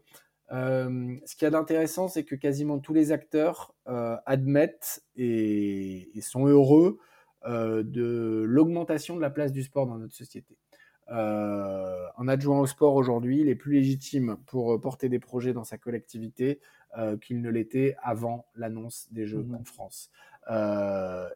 Euh, 0.51 1.15
ce 1.25 1.35
qui 1.35 1.45
est 1.45 1.49
d'intéressant, 1.49 2.07
c'est 2.07 2.23
que 2.23 2.35
quasiment 2.35 2.79
tous 2.79 2.93
les 2.93 3.11
acteurs 3.11 3.73
euh, 3.87 4.17
admettent 4.25 5.03
et, 5.15 6.09
sont 6.21 6.45
heureux 6.47 6.99
euh, 7.45 7.83
de 7.83 8.43
l'augmentation 8.45 9.15
de 9.15 9.21
la 9.21 9.29
place 9.29 9.51
du 9.51 9.63
sport 9.63 9.87
dans 9.87 9.97
notre 9.97 10.13
société. 10.13 10.57
Un 11.07 12.27
adjoint 12.27 12.59
au 12.59 12.65
sport 12.65 12.95
aujourd'hui, 12.95 13.41
il 13.41 13.49
est 13.49 13.55
plus 13.55 13.73
légitime 13.73 14.37
pour 14.45 14.79
porter 14.79 15.09
des 15.09 15.19
projets 15.19 15.53
dans 15.53 15.63
sa 15.63 15.77
collectivité 15.77 16.59
qu'il 17.21 17.41
ne 17.41 17.49
l'était 17.49 17.95
avant 18.01 18.45
l'annonce 18.55 19.07
des 19.11 19.25
Jeux 19.25 19.43
mmh 19.43 19.55
en 19.55 19.63
France. 19.63 20.11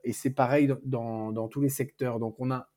et 0.03 0.13
c'est 0.13 0.29
pareil 0.29 0.71
dans, 0.83 1.31
dans, 1.31 1.47
tous 1.47 1.61
les 1.61 1.69
secteurs. 1.69 2.19
Donc 2.19 2.35
on 2.39 2.49
a 2.51 2.69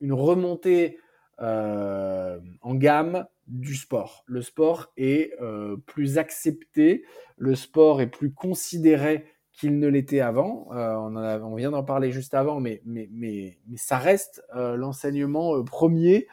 une 0.00 0.12
remontée 0.12 0.98
en 1.38 2.74
gamme 2.74 3.26
du 3.50 3.74
sport. 3.74 4.24
Le 4.26 4.42
sport 4.42 4.92
est 4.96 5.32
euh, 5.40 5.76
plus 5.76 6.18
accepté, 6.18 7.04
le 7.36 7.54
sport 7.54 8.00
est 8.00 8.06
plus 8.06 8.32
considéré 8.32 9.26
qu'il 9.60 9.78
ne 9.78 9.88
l'était 9.88 10.20
avant. 10.20 10.68
on, 10.70 11.16
on, 11.16 11.54
vient 11.54 11.70
d'en 11.70 11.84
parler 11.84 12.12
juste 12.12 12.32
avant, 12.32 12.60
mais, 12.60 12.80
mais, 12.86 13.10
mais, 13.12 13.58
ça 13.76 13.98
reste 13.98 14.42
l'enseignement 14.54 15.62
premier. 15.62 16.26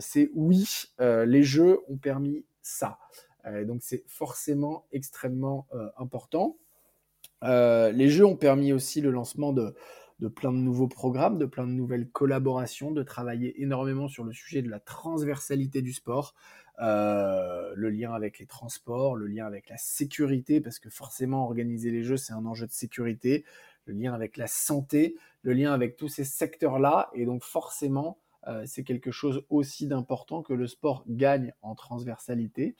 c'est 0.00 0.30
oui, 0.34 0.86
les 0.98 1.42
jeux 1.42 1.80
ont 1.88 1.98
permis 1.98 2.46
ça. 2.62 2.98
donc 3.64 3.80
c'est 3.82 4.04
forcément 4.06 4.86
extrêmement 4.92 5.66
important. 5.98 6.56
les 7.42 8.08
jeux 8.08 8.24
ont 8.24 8.36
permis 8.36 8.72
aussi 8.72 9.02
le 9.02 9.10
lancement 9.10 9.52
de, 9.52 9.74
de 10.20 10.28
plein 10.28 10.52
de 10.52 10.58
nouveaux 10.58 10.88
programmes, 10.88 11.38
de 11.38 11.46
plein 11.46 11.66
de 11.66 11.72
nouvelles 11.72 12.08
collaborations, 12.08 12.90
de 12.90 13.02
travailler 13.02 13.60
énormément 13.62 14.08
sur 14.08 14.24
le 14.24 14.32
sujet 14.32 14.62
de 14.62 14.70
la 14.70 14.80
transversalité 14.80 15.82
du 15.82 15.92
sport, 15.92 16.34
euh, 16.80 17.72
le 17.76 17.90
lien 17.90 18.12
avec 18.12 18.38
les 18.38 18.46
transports, 18.46 19.16
le 19.16 19.26
lien 19.26 19.46
avec 19.46 19.68
la 19.68 19.76
sécurité, 19.76 20.60
parce 20.60 20.78
que 20.78 20.90
forcément 20.90 21.44
organiser 21.44 21.90
les 21.90 22.02
jeux, 22.02 22.16
c'est 22.16 22.32
un 22.32 22.46
enjeu 22.46 22.66
de 22.66 22.72
sécurité, 22.72 23.44
le 23.84 23.94
lien 23.94 24.14
avec 24.14 24.36
la 24.36 24.46
santé, 24.46 25.16
le 25.42 25.52
lien 25.52 25.72
avec 25.72 25.96
tous 25.96 26.08
ces 26.08 26.24
secteurs-là, 26.24 27.10
et 27.14 27.26
donc 27.26 27.42
forcément, 27.42 28.18
euh, 28.46 28.64
c'est 28.66 28.84
quelque 28.84 29.10
chose 29.10 29.44
aussi 29.50 29.86
d'important 29.86 30.42
que 30.42 30.54
le 30.54 30.66
sport 30.66 31.04
gagne 31.06 31.52
en 31.62 31.74
transversalité. 31.74 32.76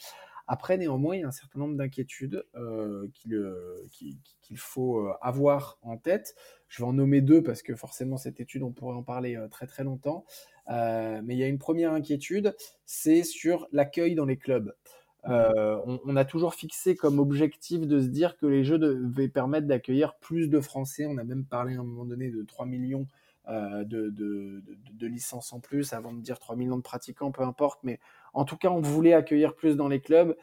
Après, 0.53 0.77
néanmoins, 0.77 1.15
il 1.15 1.21
y 1.21 1.23
a 1.23 1.29
un 1.29 1.31
certain 1.31 1.61
nombre 1.61 1.77
d'inquiétudes 1.77 2.45
euh, 2.57 3.07
qu'il 3.15 4.57
faut 4.57 4.99
euh, 4.99 5.13
avoir 5.23 5.79
en 5.83 5.97
tête. 5.97 6.35
Je 6.67 6.83
vais 6.83 6.89
en 6.89 6.93
nommer 6.93 7.21
deux 7.21 7.41
parce 7.41 7.63
que 7.63 7.77
forcément, 7.77 8.17
cette 8.17 8.41
étude, 8.41 8.65
on 8.65 8.73
pourrait 8.73 8.97
en 8.97 9.05
parler 9.05 9.37
euh, 9.37 9.47
très 9.47 9.69
très 9.69 9.85
longtemps. 9.85 10.25
mais 10.67 11.37
il 11.37 11.39
y 11.39 11.45
a 11.45 11.47
une 11.47 11.61
première 11.61 11.93
inquiétude, 11.93 12.57
c'est 12.85 13.23
sur 13.23 13.69
l'accueil 13.71 14.17
dans 14.17 14.25
les 14.25 14.39
clubs. 14.39 14.75
on, 15.23 16.17
a 16.17 16.25
toujours 16.25 16.55
fixé 16.55 16.97
comme 16.97 17.21
objectif 17.21 17.87
de 17.87 18.01
se 18.01 18.09
dire 18.09 18.37
que 18.37 18.47
les 18.47 18.65
jeux 18.65 18.81
devaient 18.81 19.29
permettre 19.29 19.69
d'accueillir 19.69 20.17
plus 20.17 20.49
de 20.49 20.59
Français. 20.61 21.07
On 21.07 21.17
a 21.19 21.23
même 21.23 21.45
parlé 21.45 21.77
à 21.77 21.79
un 21.79 21.85
moment 21.85 22.05
donné 22.05 22.29
de 22.29 22.43
3 22.43 22.67
millions 22.67 23.07
de, 23.49 24.11
de, 24.11 25.07
licences 25.07 25.53
en 25.53 25.61
plus, 25.61 25.93
avant 25.93 26.13
de 26.13 26.21
dire 26.21 26.39
3 26.39 26.57
millions 26.57 26.77
de 26.77 26.83
pratiquants, 26.83 27.33
peu 27.33 27.43
importe, 27.43 27.81
mais 27.83 27.99
en 28.33 28.45
tout 28.45 28.57
cas, 28.57 28.69
on 28.69 28.81
voulait 28.81 29.15
accueillir 29.15 29.57
plus 29.57 29.77
dans 29.77 29.89
les 29.89 30.01
clubs. 30.01 30.37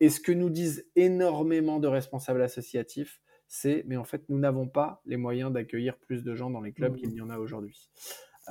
Et 0.00 0.08
ce 0.10 0.20
que 0.20 0.32
nous 0.32 0.50
disent 0.50 0.86
énormément 0.94 1.80
de 1.80 1.88
responsables 1.88 2.42
associatifs, 2.42 3.20
c'est 3.48 3.84
mais 3.86 3.96
en 3.96 4.04
fait, 4.04 4.24
nous 4.28 4.38
n'avons 4.38 4.68
pas 4.68 5.00
les 5.06 5.16
moyens 5.16 5.52
d'accueillir 5.52 5.96
plus 5.98 6.22
de 6.22 6.34
gens 6.34 6.50
dans 6.50 6.60
les 6.60 6.72
clubs 6.72 6.96
qu'il 6.96 7.12
y 7.12 7.20
en 7.20 7.30
a 7.30 7.38
aujourd'hui. 7.38 7.90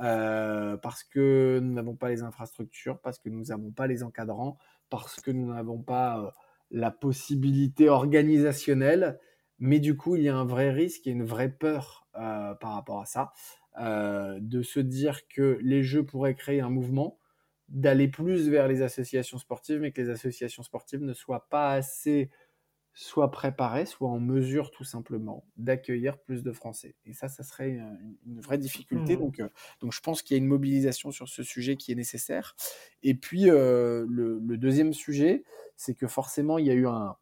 Euh, 0.02 0.76
parce 0.76 1.04
que 1.04 1.58
nous 1.62 1.72
n'avons 1.72 1.96
pas 1.96 2.10
les 2.10 2.22
infrastructures, 2.22 3.00
parce 3.00 3.18
que 3.18 3.28
nous 3.28 3.44
n'avons 3.44 3.70
pas 3.70 3.86
les 3.86 4.02
encadrants, 4.02 4.58
parce 4.90 5.20
que 5.20 5.30
nous 5.30 5.52
n'avons 5.52 5.82
pas 5.82 6.20
euh, 6.20 6.30
la 6.70 6.90
possibilité 6.90 7.88
organisationnelle. 7.88 9.18
Mais 9.58 9.78
du 9.78 9.96
coup, 9.96 10.16
il 10.16 10.22
y 10.22 10.28
a 10.28 10.36
un 10.36 10.44
vrai 10.44 10.70
risque 10.70 11.06
et 11.06 11.10
une 11.10 11.24
vraie 11.24 11.48
peur 11.48 12.06
euh, 12.16 12.54
par 12.54 12.74
rapport 12.74 13.00
à 13.00 13.06
ça, 13.06 13.32
de 13.78 14.62
se 14.62 14.80
dire 14.80 15.28
que 15.28 15.58
les 15.62 15.82
jeux 15.82 16.04
pourraient 16.04 16.34
créer 16.34 16.60
un 16.60 16.70
mouvement 16.70 17.18
d'aller 17.68 18.08
plus 18.08 18.48
vers 18.48 18.68
les 18.68 18.82
associations 18.82 19.38
sportives, 19.38 19.80
mais 19.80 19.92
que 19.92 20.00
les 20.00 20.10
associations 20.10 20.62
sportives 20.62 21.02
ne 21.02 21.12
soient 21.12 21.48
pas 21.48 21.72
assez 21.72 22.30
soit 22.98 23.30
préparées, 23.30 23.84
soit 23.84 24.08
en 24.08 24.18
mesure 24.18 24.70
tout 24.70 24.82
simplement 24.82 25.44
d'accueillir 25.58 26.16
plus 26.18 26.42
de 26.42 26.50
Français. 26.50 26.94
Et 27.04 27.12
ça, 27.12 27.28
ça 27.28 27.42
serait 27.42 27.72
une, 28.24 28.40
vraie 28.40 28.56
difficulté. 28.56 29.16
Mmh. 29.16 29.20
Donc, 29.20 29.40
euh, 29.40 29.48
donc 29.80 29.92
je 29.92 30.00
pense 30.00 30.22
qu'il 30.22 30.34
y 30.34 30.40
a 30.40 30.42
une 30.42 30.48
mobilisation 30.48 31.10
sur 31.10 31.28
ce 31.28 31.42
sujet 31.42 31.76
qui 31.76 31.92
est 31.92 31.94
nécessaire. 31.94 32.56
Et 33.02 33.14
puis 33.14 33.50
euh, 33.50 34.06
le, 34.08 34.40
deuxième 34.56 34.94
sujet, 34.94 35.44
c'est 35.76 35.94
que 35.94 36.06
forcément, 36.06 36.56
il 36.56 36.64
y 36.64 36.70
a 36.70 36.74
eu 36.74 36.86
un, 36.86 37.16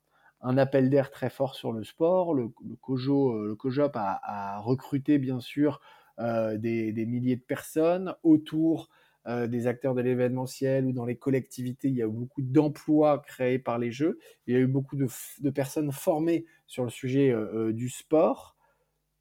appel 0.58 0.90
d'air 0.90 1.10
très 1.10 1.28
fort 1.28 1.56
sur 1.56 1.72
le 1.72 1.82
sport. 1.82 2.34
Le, 2.34 2.52
le, 2.64 2.76
COJO, 2.76 3.32
euh, 3.32 3.46
le 3.48 3.56
COJOP 3.56 3.96
a, 3.96 4.60
recruté 4.60 5.18
bien 5.18 5.40
sûr 5.40 5.80
des, 6.18 6.92
des, 6.92 7.06
milliers 7.06 7.36
de 7.36 7.42
personnes 7.42 8.14
autour 8.22 8.88
euh, 9.26 9.46
des 9.46 9.66
acteurs 9.66 9.94
de 9.94 10.02
l'événementiel 10.02 10.84
ou 10.84 10.92
dans 10.92 11.06
les 11.06 11.16
collectivités, 11.16 11.88
il 11.88 11.94
y 11.94 12.02
a 12.02 12.04
eu 12.04 12.10
beaucoup 12.10 12.42
d'emplois 12.42 13.20
créés 13.20 13.58
par 13.58 13.78
les 13.78 13.90
jeux. 13.90 14.18
Il 14.46 14.52
y 14.52 14.56
a 14.58 14.60
eu 14.60 14.66
beaucoup 14.66 14.96
de, 14.96 15.08
personnes 15.50 15.90
formées 15.92 16.44
sur 16.66 16.84
le 16.84 16.90
sujet 16.90 17.30
euh, 17.30 17.68
euh, 17.68 17.72
du 17.72 17.88
sport. 17.88 18.54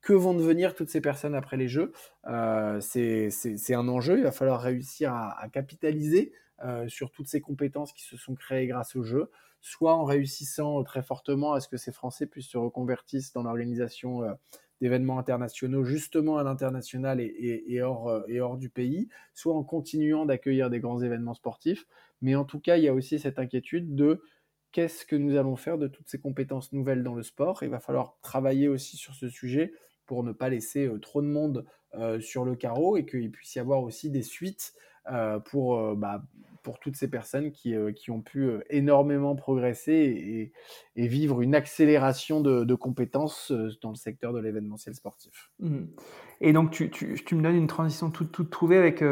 Que 0.02 0.12
vont 0.12 0.34
devenir 0.34 0.76
toutes 0.76 0.90
ces 0.90 1.00
personnes 1.00 1.36
après 1.36 1.56
les 1.56 1.70
jeux? 1.70 1.94
C'est 2.82 3.74
un 3.74 3.88
enjeu. 3.88 4.18
Il 4.18 4.24
va 4.24 4.34
falloir 4.34 4.62
réussir 4.62 5.14
à, 5.14 5.48
capitaliser 5.54 6.34
sur 6.88 7.10
toutes 7.10 7.28
ces 7.28 7.40
compétences 7.40 7.94
qui 7.94 8.04
se 8.04 8.18
sont 8.18 8.36
créées 8.36 8.68
grâce 8.68 8.98
au 8.98 9.04
jeu, 9.04 9.32
soit 9.62 9.96
en 9.96 10.04
réussissant 10.04 10.84
très 10.84 11.04
fortement 11.04 11.54
à 11.54 11.62
ce 11.62 11.70
que 11.70 11.78
ces 11.78 11.94
Français 11.94 12.26
puissent 12.26 12.50
se 12.50 12.58
reconvertir 12.58 13.22
dans 13.34 13.44
l'organisation 13.44 14.24
d'événements 14.82 15.20
internationaux 15.20 15.84
justement 15.84 16.38
à 16.38 16.44
l'international 16.44 17.20
et, 17.22 17.82
hors, 17.82 18.10
euh, 18.10 18.22
et 18.28 18.42
hors 18.42 18.58
du 18.58 18.70
pays, 18.70 19.10
soit 19.34 19.56
en 19.56 19.64
continuant 19.64 20.26
d'accueillir 20.26 20.70
des 20.70 20.80
grands 20.80 21.02
événements 21.02 21.34
sportifs. 21.34 21.86
Mais 22.22 22.36
en 22.36 22.46
tout 22.46 22.60
cas, 22.60 22.78
il 22.78 22.84
y 22.84 22.88
a 22.88 22.94
aussi 22.94 23.20
cette 23.20 23.40
inquiétude 23.40 23.96
de 23.96 24.22
qu'est-ce 24.72 25.06
que 25.06 25.16
nous 25.16 25.38
allons 25.38 25.56
faire 25.56 25.78
de 25.78 25.88
toutes 25.88 26.10
ces 26.10 26.20
compétences 26.20 26.74
nouvelles 26.74 27.04
dans 27.04 27.16
le 27.16 27.24
sport. 27.24 27.64
Il 27.64 27.70
va 27.70 27.80
falloir 27.80 28.18
travailler 28.22 28.68
aussi 28.68 28.98
sur 28.98 29.14
ce 29.14 29.30
sujet 29.30 29.74
pour 30.06 30.24
ne 30.24 30.32
pas 30.32 30.50
laisser 30.50 30.88
euh, 30.88 31.00
trop 31.00 31.22
de 31.22 31.28
monde 31.28 31.66
euh, 31.96 32.20
sur 32.20 32.44
le 32.44 32.56
carreau 32.56 32.98
et 32.98 33.06
qu'il 33.06 33.32
puisse 33.32 33.56
y 33.56 33.60
avoir 33.60 33.84
aussi 33.84 34.10
des 34.10 34.24
suites 34.24 34.74
pour 35.44 35.98
bah, 35.98 36.24
pour 36.64 36.80
toutes 36.80 36.96
ces 36.96 37.10
personnes 37.10 37.52
qui, 37.52 37.76
euh, 37.76 37.92
qui 37.92 38.10
ont 38.10 38.22
pu 38.22 38.46
euh, 38.46 38.60
énormément 38.70 39.36
progresser 39.36 40.52
et, 40.96 41.08
vivre 41.08 41.42
une 41.42 41.54
accélération 41.54 42.40
de, 42.42 42.76
compétences 42.76 43.52
euh, 43.52 43.70
dans 43.82 43.90
le 43.90 43.96
secteur 43.96 44.34
de 44.34 44.40
l'événementiel 44.40 44.96
sportif. 44.96 45.52
Mmh. 45.60 45.84
Et 46.42 46.54
donc, 46.54 46.72
tu, 46.72 46.90
tu, 46.90 47.36
me 47.36 47.44
donnes 47.44 47.56
une 47.56 47.68
transition 47.68 48.10
toute, 48.10 48.32
toute 48.32 48.50
trouvée 48.50 48.78
avec 48.78 49.04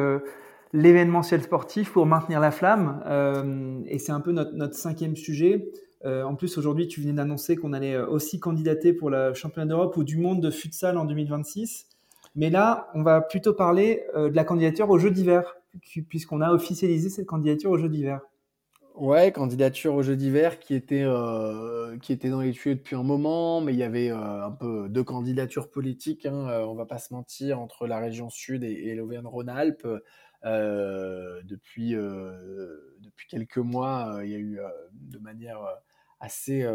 l'événementiel 0.74 1.42
sportif 1.44 1.92
pour 1.92 2.06
maintenir 2.06 2.40
la 2.40 2.52
flamme. 2.52 3.84
et 3.88 4.00
c'est 4.00 4.12
un 4.12 4.20
peu 4.20 4.32
notre, 4.32 4.54
notre 4.54 4.76
cinquième 4.76 5.16
sujet. 5.16 5.70
en 6.04 6.36
plus, 6.36 6.58
aujourd'hui, 6.58 6.88
tu 6.88 7.00
venais 7.02 7.14
d'annoncer 7.14 7.56
qu'on 7.56 7.74
allait 7.74 7.98
aussi 7.98 8.40
candidater 8.40 8.92
pour 8.92 9.10
le 9.10 9.34
championnat 9.34 9.68
d'Europe 9.68 9.96
ou 9.96 10.04
du 10.04 10.18
monde 10.18 10.42
de 10.42 10.52
futsal 10.52 10.98
en 10.98 11.06
2026. 11.06 11.88
Mais 12.36 12.50
là, 12.50 12.90
on 12.94 13.04
va 13.04 13.22
plutôt 13.22 13.54
parler 13.54 14.04
de 14.16 14.36
la 14.36 14.44
candidature 14.44 14.90
aux 14.90 14.98
Jeux 14.98 15.12
d'hiver 15.12 15.61
puisqu'on 16.10 16.42
a 16.42 16.52
officialisé 16.52 17.10
cette 17.10 17.26
candidature 17.26 17.72
aux 17.72 17.78
Jeux 17.78 17.90
d'hiver. 17.90 18.22
Ouais, 18.96 19.32
candidature 19.32 19.96
aux 19.96 20.04
Jeux 20.04 20.18
d'hiver 20.18 20.60
qui 20.60 20.76
était 20.76 21.04
euh, 21.04 21.98
qui 22.00 22.12
était 22.12 22.30
dans 22.30 22.42
les 22.42 22.52
tuyaux 22.52 22.76
depuis 22.76 22.96
un 22.96 23.04
moment, 23.04 23.62
mais 23.62 23.74
il 23.74 23.80
y 23.80 23.84
avait 23.84 24.12
euh, 24.12 24.46
un 24.46 24.52
peu 24.52 24.90
deux 24.90 25.04
candidatures 25.04 25.72
politiques. 25.72 26.26
Hein, 26.26 26.50
euh, 26.50 26.66
on 26.66 26.76
va 26.76 26.86
pas 26.86 27.00
se 27.00 27.14
mentir 27.14 27.60
entre 27.62 27.88
la 27.88 28.00
région 28.00 28.30
sud 28.30 28.64
et, 28.64 28.94
l'Auvergne-Rhône-Alpes. 28.96 29.88
depuis 30.44 31.94
depuis 31.94 33.28
quelques 33.30 33.58
mois, 33.58 34.20
il 34.24 34.30
y 34.30 34.36
a 34.36 34.40
eu 34.40 34.60
de 34.92 35.20
manière 35.20 35.62
assez 36.20 36.66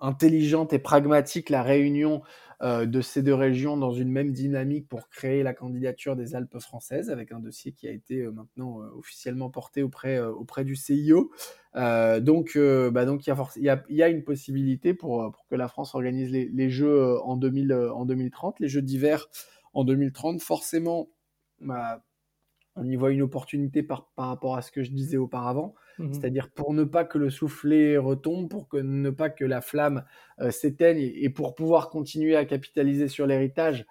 intelligente 0.00 0.72
et 0.72 0.78
pragmatique 0.78 1.50
la 1.50 1.62
réunion 1.62 2.22
euh, 2.60 2.86
de 2.86 3.00
ces 3.00 3.22
deux 3.22 3.34
régions 3.34 3.76
dans 3.76 3.92
une 3.92 4.10
même 4.10 4.32
dynamique 4.32 4.88
pour 4.88 5.08
créer 5.08 5.44
la 5.44 5.54
candidature 5.54 6.16
des 6.16 6.34
Alpes 6.34 6.58
françaises, 6.58 7.08
avec 7.08 7.30
un 7.30 7.38
dossier 7.38 7.70
qui 7.70 7.86
a 7.86 7.92
été 7.92 8.22
euh, 8.22 8.32
maintenant 8.32 8.82
euh, 8.82 8.90
officiellement 8.98 9.48
porté 9.48 9.84
auprès, 9.84 10.18
auprès 10.18 10.64
du 10.64 10.74
CIO. 10.74 11.30
donc, 11.74 12.58
donc 12.58 13.26
il, 13.26 13.62
y 13.62 14.02
a, 14.02 14.08
une 14.08 14.24
possibilité 14.24 14.92
pour, 14.92 15.30
pour, 15.30 15.46
que 15.46 15.54
la 15.54 15.68
France 15.68 15.94
organise 15.94 16.32
les, 16.32 16.48
les 16.48 16.68
Jeux 16.68 17.20
en, 17.22 17.36
2000, 17.36 17.72
en 17.72 18.04
2030, 18.04 18.58
les 18.58 18.68
Jeux 18.68 18.82
d'hiver 18.82 19.28
en 19.72 19.84
2030. 19.84 20.42
Forcément, 20.42 21.08
bah, 21.60 22.02
on 22.74 22.88
y 22.88 22.96
voit 22.96 23.12
une 23.12 23.22
opportunité 23.22 23.84
par, 23.84 24.08
par 24.16 24.26
rapport 24.26 24.56
à 24.56 24.62
ce 24.62 24.72
que 24.72 24.82
je 24.82 24.90
disais 24.90 25.16
auparavant, 25.16 25.74
mmh 25.98 26.12
c'est-à-dire 26.12 26.48
pour 26.50 26.74
ne 26.74 26.84
pas 26.84 27.04
que 27.04 27.18
le 27.18 27.30
soufflet 27.30 27.96
retombe, 27.96 28.48
pour 28.48 28.68
que, 28.68 28.76
ne 28.76 29.10
pas 29.10 29.30
que 29.30 29.44
la 29.44 29.60
flamme 29.60 30.04
euh, 30.40 30.50
s'éteigne 30.50 30.98
et, 30.98 31.28
pour 31.30 31.54
pouvoir 31.54 31.90
continuer 31.90 32.36
à 32.36 32.44
capitaliser 32.44 33.08
sur 33.08 33.26
l'héritage, 33.26 33.86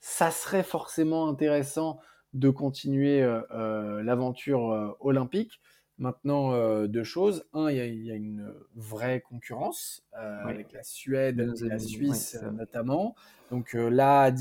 ça 0.00 0.30
serait 0.30 0.62
forcément 0.62 1.28
intéressant 1.28 2.00
de 2.34 2.50
continuer 2.50 3.22
euh, 3.22 3.40
euh, 3.52 4.02
l'aventure 4.02 4.96
olympique. 5.00 5.60
Maintenant, 6.00 6.86
deux 6.86 7.02
choses. 7.02 7.44
Un, 7.52 7.70
il 7.70 8.04
y, 8.04 8.12
a 8.12 8.14
une 8.14 8.54
vraie 8.76 9.20
concurrence 9.20 10.06
avec 10.12 10.72
la 10.72 10.84
Suède, 10.84 11.40
et 11.40 11.68
la 11.68 11.80
Suisse 11.80 12.38
notamment. 12.52 13.16
Donc 13.50 13.72
là, 13.72 14.32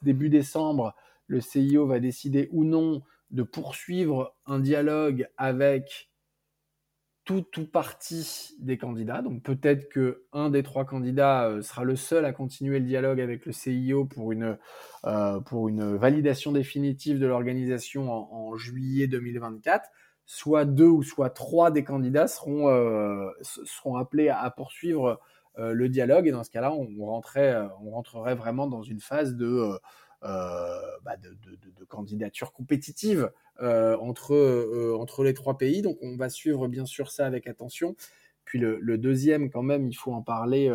début 0.00 0.30
décembre, 0.30 0.94
le 1.26 1.42
CIO 1.42 1.86
va 1.86 2.00
décider 2.00 2.48
ou 2.50 2.64
non 2.64 3.02
de 3.30 3.42
poursuivre 3.42 4.34
un 4.46 4.58
dialogue 4.58 5.28
avec 5.36 6.11
tout 7.40 7.62
ou 7.62 7.64
partie 7.64 8.54
des 8.60 8.78
candidats. 8.78 9.22
Donc 9.22 9.42
peut-être 9.42 9.88
que 9.88 10.24
un 10.32 10.50
des 10.50 10.62
trois 10.62 10.84
candidats 10.84 11.48
euh, 11.48 11.62
sera 11.62 11.84
le 11.84 11.96
seul 11.96 12.24
à 12.24 12.32
continuer 12.32 12.78
le 12.78 12.84
dialogue 12.84 13.20
avec 13.20 13.46
le 13.46 13.52
CIO 13.52 14.04
pour 14.04 14.32
une, 14.32 14.58
euh, 15.06 15.40
pour 15.40 15.68
une 15.68 15.96
validation 15.96 16.52
définitive 16.52 17.18
de 17.18 17.26
l'organisation 17.26 18.10
en, 18.10 18.56
juillet 18.56 19.06
2024. 19.06 19.88
Soit 20.26 20.64
deux 20.64 20.86
ou 20.86 21.02
soit 21.02 21.30
trois 21.30 21.70
des 21.70 21.84
candidats 21.84 22.28
seront, 22.28 22.68
euh, 22.68 23.30
seront 23.42 23.96
appelés 23.96 24.28
à, 24.28 24.50
poursuivre 24.50 25.20
le 25.58 25.88
dialogue. 25.88 26.26
Et 26.26 26.30
dans 26.30 26.44
ce 26.44 26.50
cas-là, 26.50 26.72
on, 26.72 26.88
on 26.98 27.06
rentrerait 27.06 28.34
vraiment 28.34 28.66
dans 28.66 28.82
une 28.82 29.00
phase 29.00 29.34
de, 29.34 29.78
bah, 30.22 31.16
de, 31.20 31.84
candidature 31.88 32.52
compétitive 32.52 33.30
entre, 33.60 34.96
entre 34.98 35.24
les 35.24 35.34
trois 35.34 35.58
pays. 35.58 35.82
Donc 35.82 35.98
on 36.02 36.16
va 36.16 36.28
suivre 36.28 36.68
bien 36.68 36.86
sûr 36.86 37.10
ça 37.10 37.26
avec 37.26 37.46
attention. 37.46 37.96
Puis 38.44 38.58
le, 38.58 38.98
deuxième, 38.98 39.50
quand 39.50 39.62
même, 39.62 39.86
il 39.88 39.94
faut 39.94 40.12
en 40.12 40.22
parler. 40.22 40.70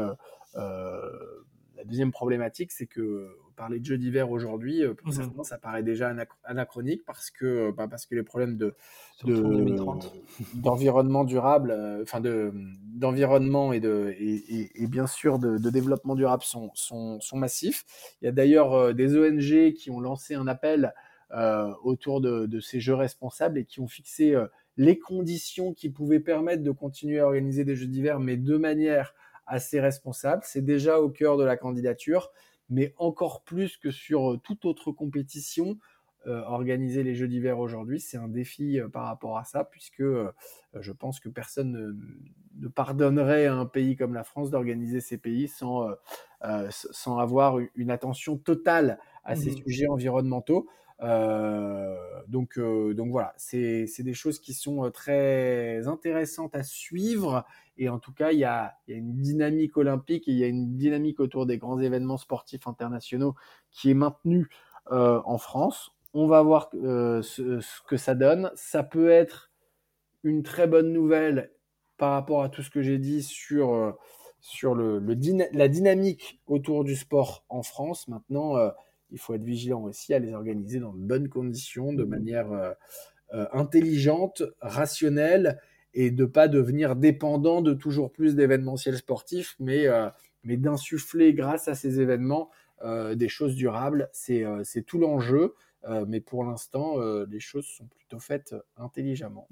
La 1.77 1.83
deuxième 1.83 2.11
problématique, 2.11 2.71
c'est 2.71 2.87
que 2.87 3.37
parler 3.57 3.79
de 3.79 3.85
jeux 3.85 3.97
d'hiver 3.97 4.31
aujourd'hui, 4.31 4.83
euh, 4.83 4.93
pour 4.93 5.09
mmh 5.09 5.43
ça 5.43 5.57
paraît 5.57 5.83
déjà 5.83 6.13
anachronique 6.45 7.03
parce 7.05 7.31
que, 7.31 7.71
bah, 7.71 7.87
parce 7.89 8.05
que 8.05 8.15
les 8.15 8.23
problèmes 8.23 8.55
de, 8.55 8.75
d'environnement 10.53 11.23
durable, 11.23 11.71
euh, 11.71 12.03
enfin 12.03 12.21
de, 12.21 12.53
d'environnement 12.53 13.73
et, 13.73 13.79
de, 13.79 14.15
et, 14.19 14.87
bien 14.87 15.07
sûr 15.07 15.39
de, 15.39 15.57
développement 15.69 16.15
durable 16.15 16.43
sont, 16.43 16.71
sont, 16.75 17.19
sont, 17.19 17.37
massifs. 17.37 17.83
Il 18.21 18.25
y 18.25 18.27
a 18.27 18.31
d'ailleurs 18.31 18.73
euh, 18.73 18.93
des 18.93 19.17
ONG 19.17 19.73
qui 19.73 19.91
ont 19.91 19.99
lancé 19.99 20.35
un 20.35 20.47
appel 20.47 20.93
autour 21.83 22.21
de, 22.21 22.59
ces 22.61 22.79
jeux 22.79 22.93
responsables 22.93 23.57
et 23.57 23.65
qui 23.65 23.81
ont 23.81 23.87
fixé 23.87 24.33
les 24.77 24.97
conditions 24.97 25.73
qui 25.73 25.89
pouvaient 25.89 26.21
permettre 26.21 26.63
de 26.63 26.71
continuer 26.71 27.19
à 27.19 27.25
organiser 27.25 27.65
des 27.65 27.75
jeux 27.75 27.87
d'hiver, 27.87 28.21
mais 28.21 28.37
de 28.37 28.55
manière 28.55 29.13
assez 29.47 29.79
responsable. 29.79 30.43
C'est 30.45 30.61
déjà 30.61 30.99
au 30.99 31.09
cœur 31.09 31.37
de 31.37 31.43
la 31.43 31.57
candidature 31.57 32.31
mais 32.69 32.93
encore 32.97 33.43
plus 33.43 33.77
que 33.77 33.91
sur 33.91 34.33
euh, 34.33 34.37
toute 34.37 34.65
autre 34.65 34.91
compétition, 34.91 35.77
euh, 36.25 36.41
organiser 36.41 37.03
les 37.03 37.15
Jeux 37.15 37.27
d'hiver 37.27 37.59
aujourd'hui, 37.59 37.99
c'est 37.99 38.17
un 38.17 38.27
défi 38.27 38.79
euh, 38.79 38.89
par 38.89 39.05
rapport 39.05 39.37
à 39.37 39.45
ça, 39.45 39.63
puisque 39.63 40.03
je 40.73 40.91
pense 40.91 41.19
que 41.19 41.29
personne 41.29 41.97
ne, 42.59 42.67
pardonnerait 42.67 43.45
à 43.45 43.55
un 43.55 43.65
pays 43.65 43.95
comme 43.95 44.13
la 44.13 44.23
France 44.23 44.49
d'organiser 44.49 44.99
ces 44.99 45.17
pays 45.17 45.47
sans, 45.47 45.87
sans 46.69 47.19
avoir 47.19 47.59
une 47.75 47.91
attention 47.91 48.37
totale 48.37 48.99
à 49.23 49.35
ces 49.35 49.51
mmh 49.51 49.63
sujets 49.63 49.87
environnementaux. 49.87 50.67
Donc, 50.99 52.59
donc 52.59 53.11
voilà, 53.11 53.33
c'est 53.37 53.87
des 53.99 54.13
choses 54.13 54.39
qui 54.39 54.53
sont 54.53 54.89
très 54.91 55.87
intéressantes 55.87 56.55
à 56.55 56.63
suivre 56.63 57.45
et 57.77 57.89
en 57.89 57.99
tout 57.99 58.13
cas, 58.13 58.31
il 58.31 58.39
y 58.39 58.43
a, 58.43 58.75
une 58.87 59.21
dynamique 59.21 59.77
olympique 59.77 60.27
et 60.27 60.31
il 60.31 60.37
y 60.37 60.43
a 60.43 60.47
une 60.47 60.77
dynamique 60.77 61.19
autour 61.19 61.45
des 61.45 61.57
grands 61.57 61.79
événements 61.79 62.17
sportifs 62.17 62.67
internationaux 62.67 63.35
qui 63.71 63.91
est 63.91 63.95
maintenue 63.95 64.49
euh, 64.91 65.21
en 65.25 65.37
France. 65.37 65.91
On 66.13 66.25
va 66.25 66.41
voir 66.41 66.69
euh, 66.73 67.21
ce, 67.21 67.61
que 67.87 67.97
ça 67.97 68.15
donne. 68.15 68.51
Ça 68.55 68.83
peut 68.83 69.09
être 69.09 69.51
une 70.23 70.41
très 70.41 70.67
bonne 70.67 70.91
nouvelle 70.91 71.51
par 71.97 72.11
rapport 72.11 72.43
à 72.43 72.49
tout 72.49 72.63
ce 72.63 72.71
que 72.71 72.81
j'ai 72.81 72.97
dit 72.97 73.21
sur, 73.21 73.73
euh, 73.73 73.91
sur 74.39 74.73
le, 74.73 74.99
la 75.51 75.67
dynamique 75.67 76.41
autour 76.47 76.83
du 76.83 76.95
sport 76.95 77.45
en 77.49 77.61
France. 77.61 78.07
Maintenant, 78.07 78.55
il 79.11 79.19
faut 79.19 79.33
être 79.33 79.43
vigilant 79.43 79.83
aussi 79.83 80.13
à 80.13 80.19
les 80.19 80.33
organiser 80.33 80.79
dans 80.79 80.93
de 80.93 80.99
bonnes 80.99 81.29
conditions, 81.29 81.93
de 81.93 82.03
manière 82.03 82.75
intelligente, 83.31 84.43
rationnelle 84.61 85.59
et 85.99 86.11
de 86.11 86.25
pas 86.25 86.47
devenir 86.47 86.95
dépendant 86.95 87.61
de 87.63 87.73
toujours 87.73 88.11
plus 88.11 88.35
d'événementiels 88.35 88.97
sportifs, 88.97 89.55
mais, 89.59 89.87
euh, 89.87 90.09
mais 90.43 90.55
d'insuffler 90.55 91.33
grâce 91.33 91.67
à 91.67 91.73
ces 91.73 91.99
événements 91.99 92.51
euh, 92.83 93.15
des 93.15 93.29
choses 93.29 93.55
durables. 93.55 94.07
C'est 94.13 94.43
euh, 94.43 94.61
tout 94.85 94.99
l'enjeu. 94.99 95.55
mais 96.07 96.19
pour 96.19 96.43
l'instant, 96.43 96.97
les 97.29 97.39
choses 97.39 97.65
sont 97.65 97.85
plutôt 97.85 98.19
faites 98.19 98.53
intelligemment. 98.75 99.47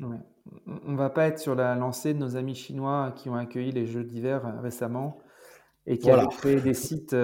On 0.68 0.92
ne 0.92 0.98
va 0.98 1.10
pas 1.10 1.28
être 1.28 1.40
sur 1.40 1.56
la 1.56 1.76
lancée 1.76 2.14
de 2.14 2.20
nos 2.20 2.36
amis 2.36 2.56
chinois 2.56 3.14
qui 3.16 3.30
ont 3.30 3.36
accueilli 3.36 3.72
les 3.72 3.86
Jeux 3.86 4.04
d'hiver 4.04 4.60
récemment 4.62 5.18
et 5.86 5.98
qui 5.98 6.12
ont 6.12 6.28
créé 6.28 6.60
des 6.60 6.74
sites 6.74 7.16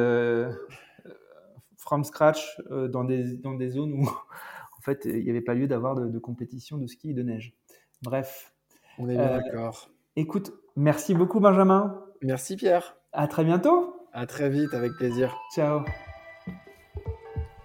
from 1.92 2.06
scratch 2.06 2.58
dans, 2.70 3.04
des, 3.04 3.36
dans 3.36 3.54
des 3.54 3.68
zones 3.68 3.92
où 3.92 4.04
en 4.78 4.82
fait 4.82 5.02
il 5.04 5.26
n'y 5.26 5.30
avait 5.30 5.42
pas 5.42 5.54
lieu 5.54 5.68
d'avoir 5.68 5.96
de, 5.96 6.08
de, 6.08 6.20
compétition 6.20 6.78
de 6.78 6.88
ski 6.88 7.10
et 7.10 7.14
de 7.14 7.22
neige. 7.22 7.54
Bref, 8.02 8.54
on 8.98 9.10
est 9.10 9.16
bien 9.16 9.28
euh, 9.28 9.42
d'accord. 9.42 9.90
Écoute, 10.16 10.54
merci 10.78 11.14
beaucoup 11.14 11.42
Benjamin. 11.42 12.02
Merci 12.22 12.56
Pierre. 12.56 12.96
À 13.12 13.28
très 13.28 13.44
bientôt. 13.44 13.94
À 14.14 14.26
très 14.26 14.50
vite, 14.50 14.74
avec 14.74 14.94
plaisir. 14.94 15.36
Ciao. 15.54 15.82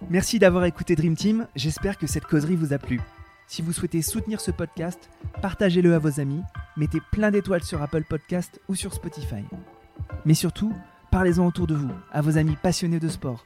Merci 0.09 0.39
d'avoir 0.39 0.65
écouté 0.65 0.97
Dream 0.97 1.15
Team. 1.15 1.47
J'espère 1.55 1.97
que 1.97 2.05
cette 2.07 2.25
causerie 2.25 2.57
vous 2.57 2.73
a 2.73 2.79
plu. 2.79 2.99
Si 3.47 3.61
vous 3.61 3.71
souhaitez 3.71 4.01
soutenir 4.01 4.41
ce 4.41 4.51
podcast, 4.51 5.09
partagez-le 5.41 5.93
à 5.93 5.99
vos 5.99 6.19
amis, 6.19 6.41
mettez 6.75 6.99
plein 7.13 7.31
d'étoiles 7.31 7.63
sur 7.63 7.81
Apple 7.81 8.03
Podcast 8.03 8.59
ou 8.67 8.75
sur 8.75 8.93
Spotify. 8.93 9.45
Mais 10.25 10.33
surtout, 10.33 10.73
parlez-en 11.11 11.47
autour 11.47 11.65
de 11.65 11.75
vous, 11.75 11.91
à 12.11 12.21
vos 12.21 12.37
amis 12.37 12.57
passionnés 12.61 12.99
de 12.99 13.07
sport. 13.07 13.45